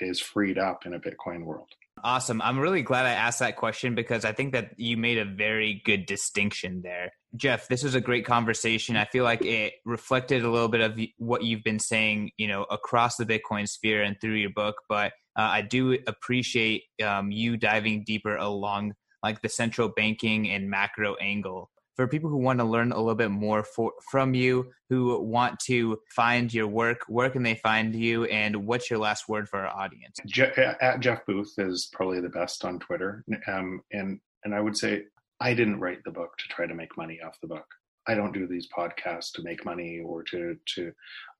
[0.00, 1.68] is freed up in a Bitcoin world.
[2.02, 2.40] Awesome.
[2.40, 5.82] I'm really glad I asked that question because I think that you made a very
[5.84, 7.12] good distinction there.
[7.36, 8.96] Jeff, this was a great conversation.
[8.96, 12.64] I feel like it reflected a little bit of what you've been saying, you know,
[12.64, 14.76] across the Bitcoin sphere and through your book.
[14.88, 20.68] But uh, I do appreciate um, you diving deeper along like the central banking and
[20.68, 21.70] macro angle.
[21.96, 25.58] For people who want to learn a little bit more for, from you, who want
[25.66, 29.60] to find your work, where can they find you, and what's your last word for
[29.60, 30.16] our audience?
[30.26, 34.76] Je- at Jeff Booth is probably the best on Twitter, um, and And I would
[34.76, 35.04] say,
[35.40, 37.66] I didn't write the book to try to make money off the book.
[38.08, 40.92] I don't do these podcasts to make money or to to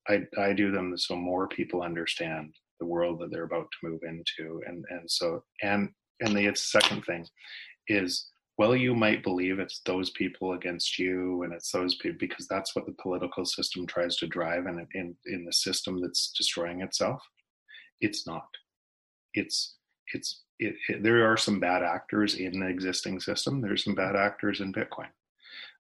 [0.09, 4.01] I I do them so more people understand the world that they're about to move
[4.03, 7.26] into and and so and and the second thing
[7.91, 8.26] is
[8.57, 12.74] well you might believe it's those people against you and it's those people because that's
[12.74, 17.22] what the political system tries to drive and in in the system that's destroying itself.
[18.01, 18.49] It's not.
[19.34, 19.76] It's
[20.14, 23.61] it's it, it, there are some bad actors in the existing system.
[23.61, 25.09] There's some bad actors in bitcoin.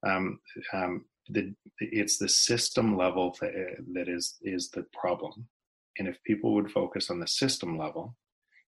[0.06, 0.40] Um,
[0.72, 3.52] um, the, it's the system level that,
[3.92, 5.46] that is is the problem.
[5.98, 8.16] And if people would focus on the system level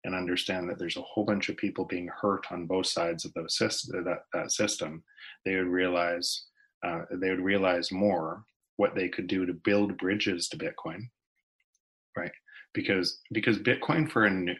[0.04, 3.34] and understand that there's a whole bunch of people being hurt on both sides of
[3.34, 5.02] those system, that, that system,
[5.44, 6.46] they would realize
[6.82, 8.44] uh, they would realize more
[8.76, 11.02] what they could do to build bridges to Bitcoin,
[12.16, 12.32] right?
[12.72, 14.54] Because because Bitcoin for a new,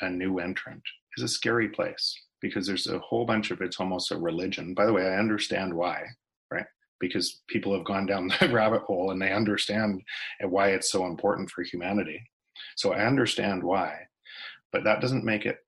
[0.00, 0.82] a new entrant
[1.18, 4.72] is a scary place because there's a whole bunch of it's almost a religion.
[4.72, 6.04] By the way, I understand why,
[6.50, 6.66] right?
[7.00, 10.00] Because people have gone down the rabbit hole and they understand
[10.40, 12.22] why it's so important for humanity.
[12.76, 14.06] So I understand why
[14.72, 15.58] but that doesn't make it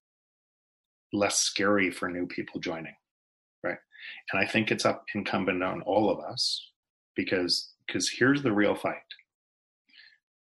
[1.13, 2.95] less scary for new people joining
[3.65, 3.79] right?
[4.33, 6.71] And i think it's up incumbent on all of us
[7.17, 8.97] because because here's the real fight.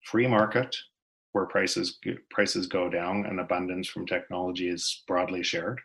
[0.05, 0.77] Free market
[1.33, 1.99] where prices
[2.31, 5.81] prices go down and abundance from technology is broadly shared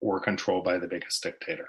[0.00, 1.66] or controlled by the biggest dictator.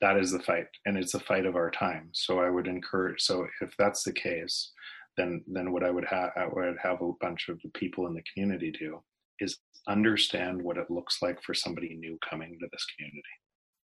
[0.00, 2.10] That is the fight and it's a fight of our time.
[2.12, 4.72] So i would encourage so if that's the case
[5.18, 8.14] then then what I would have I would have a bunch of the people in
[8.14, 9.02] the community do
[9.40, 13.22] is understand what it looks like for somebody new coming to this community,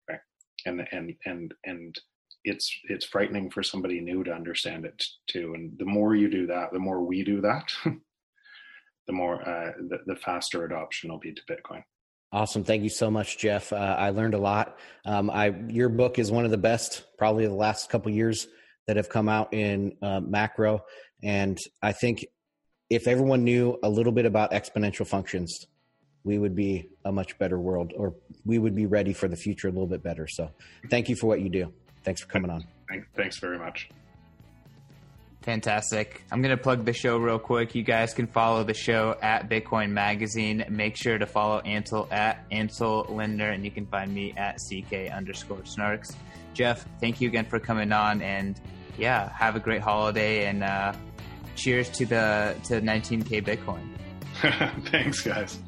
[0.09, 0.21] right?
[0.67, 1.99] And and and and
[2.45, 5.55] it's it's frightening for somebody new to understand it too.
[5.55, 7.73] And the more you do that, the more we do that,
[9.07, 11.83] the more uh, the, the faster adoption will be to Bitcoin.
[12.33, 12.65] Awesome.
[12.65, 13.73] Thank you so much, Jeff.
[13.73, 14.79] Uh, I learned a lot.
[15.07, 18.49] Um, I your book is one of the best, probably the last couple years
[18.87, 20.83] that have come out in uh, macro.
[21.25, 22.27] And I think
[22.91, 25.67] if everyone knew a little bit about exponential functions,
[26.23, 28.15] we would be a much better world, or
[28.45, 30.27] we would be ready for the future a little bit better.
[30.29, 30.51] So,
[30.91, 31.73] thank you for what you do.
[32.03, 32.65] Thanks for coming on.
[33.15, 33.89] Thanks very much.
[35.43, 36.25] Fantastic.
[36.33, 37.75] I'm going to plug the show real quick.
[37.75, 40.65] You guys can follow the show at Bitcoin Magazine.
[40.71, 45.13] Make sure to follow Ansel at Ansel Lindner, and you can find me at CK
[45.13, 46.15] underscore Snarks.
[46.55, 48.59] Jeff, thank you again for coming on, and
[48.97, 50.95] yeah, have a great holiday, and uh,
[51.55, 53.89] cheers to the to 19k Bitcoin.
[54.91, 55.59] Thanks, guys.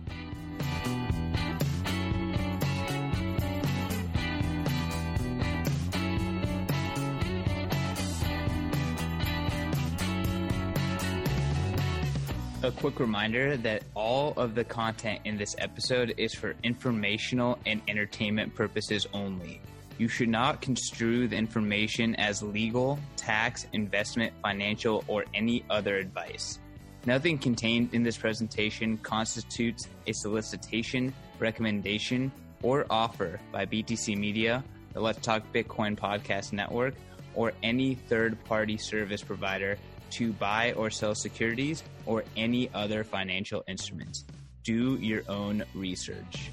[12.62, 17.80] A quick reminder that all of the content in this episode is for informational and
[17.86, 19.60] entertainment purposes only.
[19.98, 26.58] You should not construe the information as legal, tax, investment, financial, or any other advice.
[27.06, 32.30] Nothing contained in this presentation constitutes a solicitation, recommendation,
[32.62, 36.94] or offer by BTC Media, the Let's Talk Bitcoin podcast network,
[37.34, 39.78] or any third party service provider
[40.10, 44.24] to buy or sell securities or any other financial instruments.
[44.64, 46.50] Do your own research.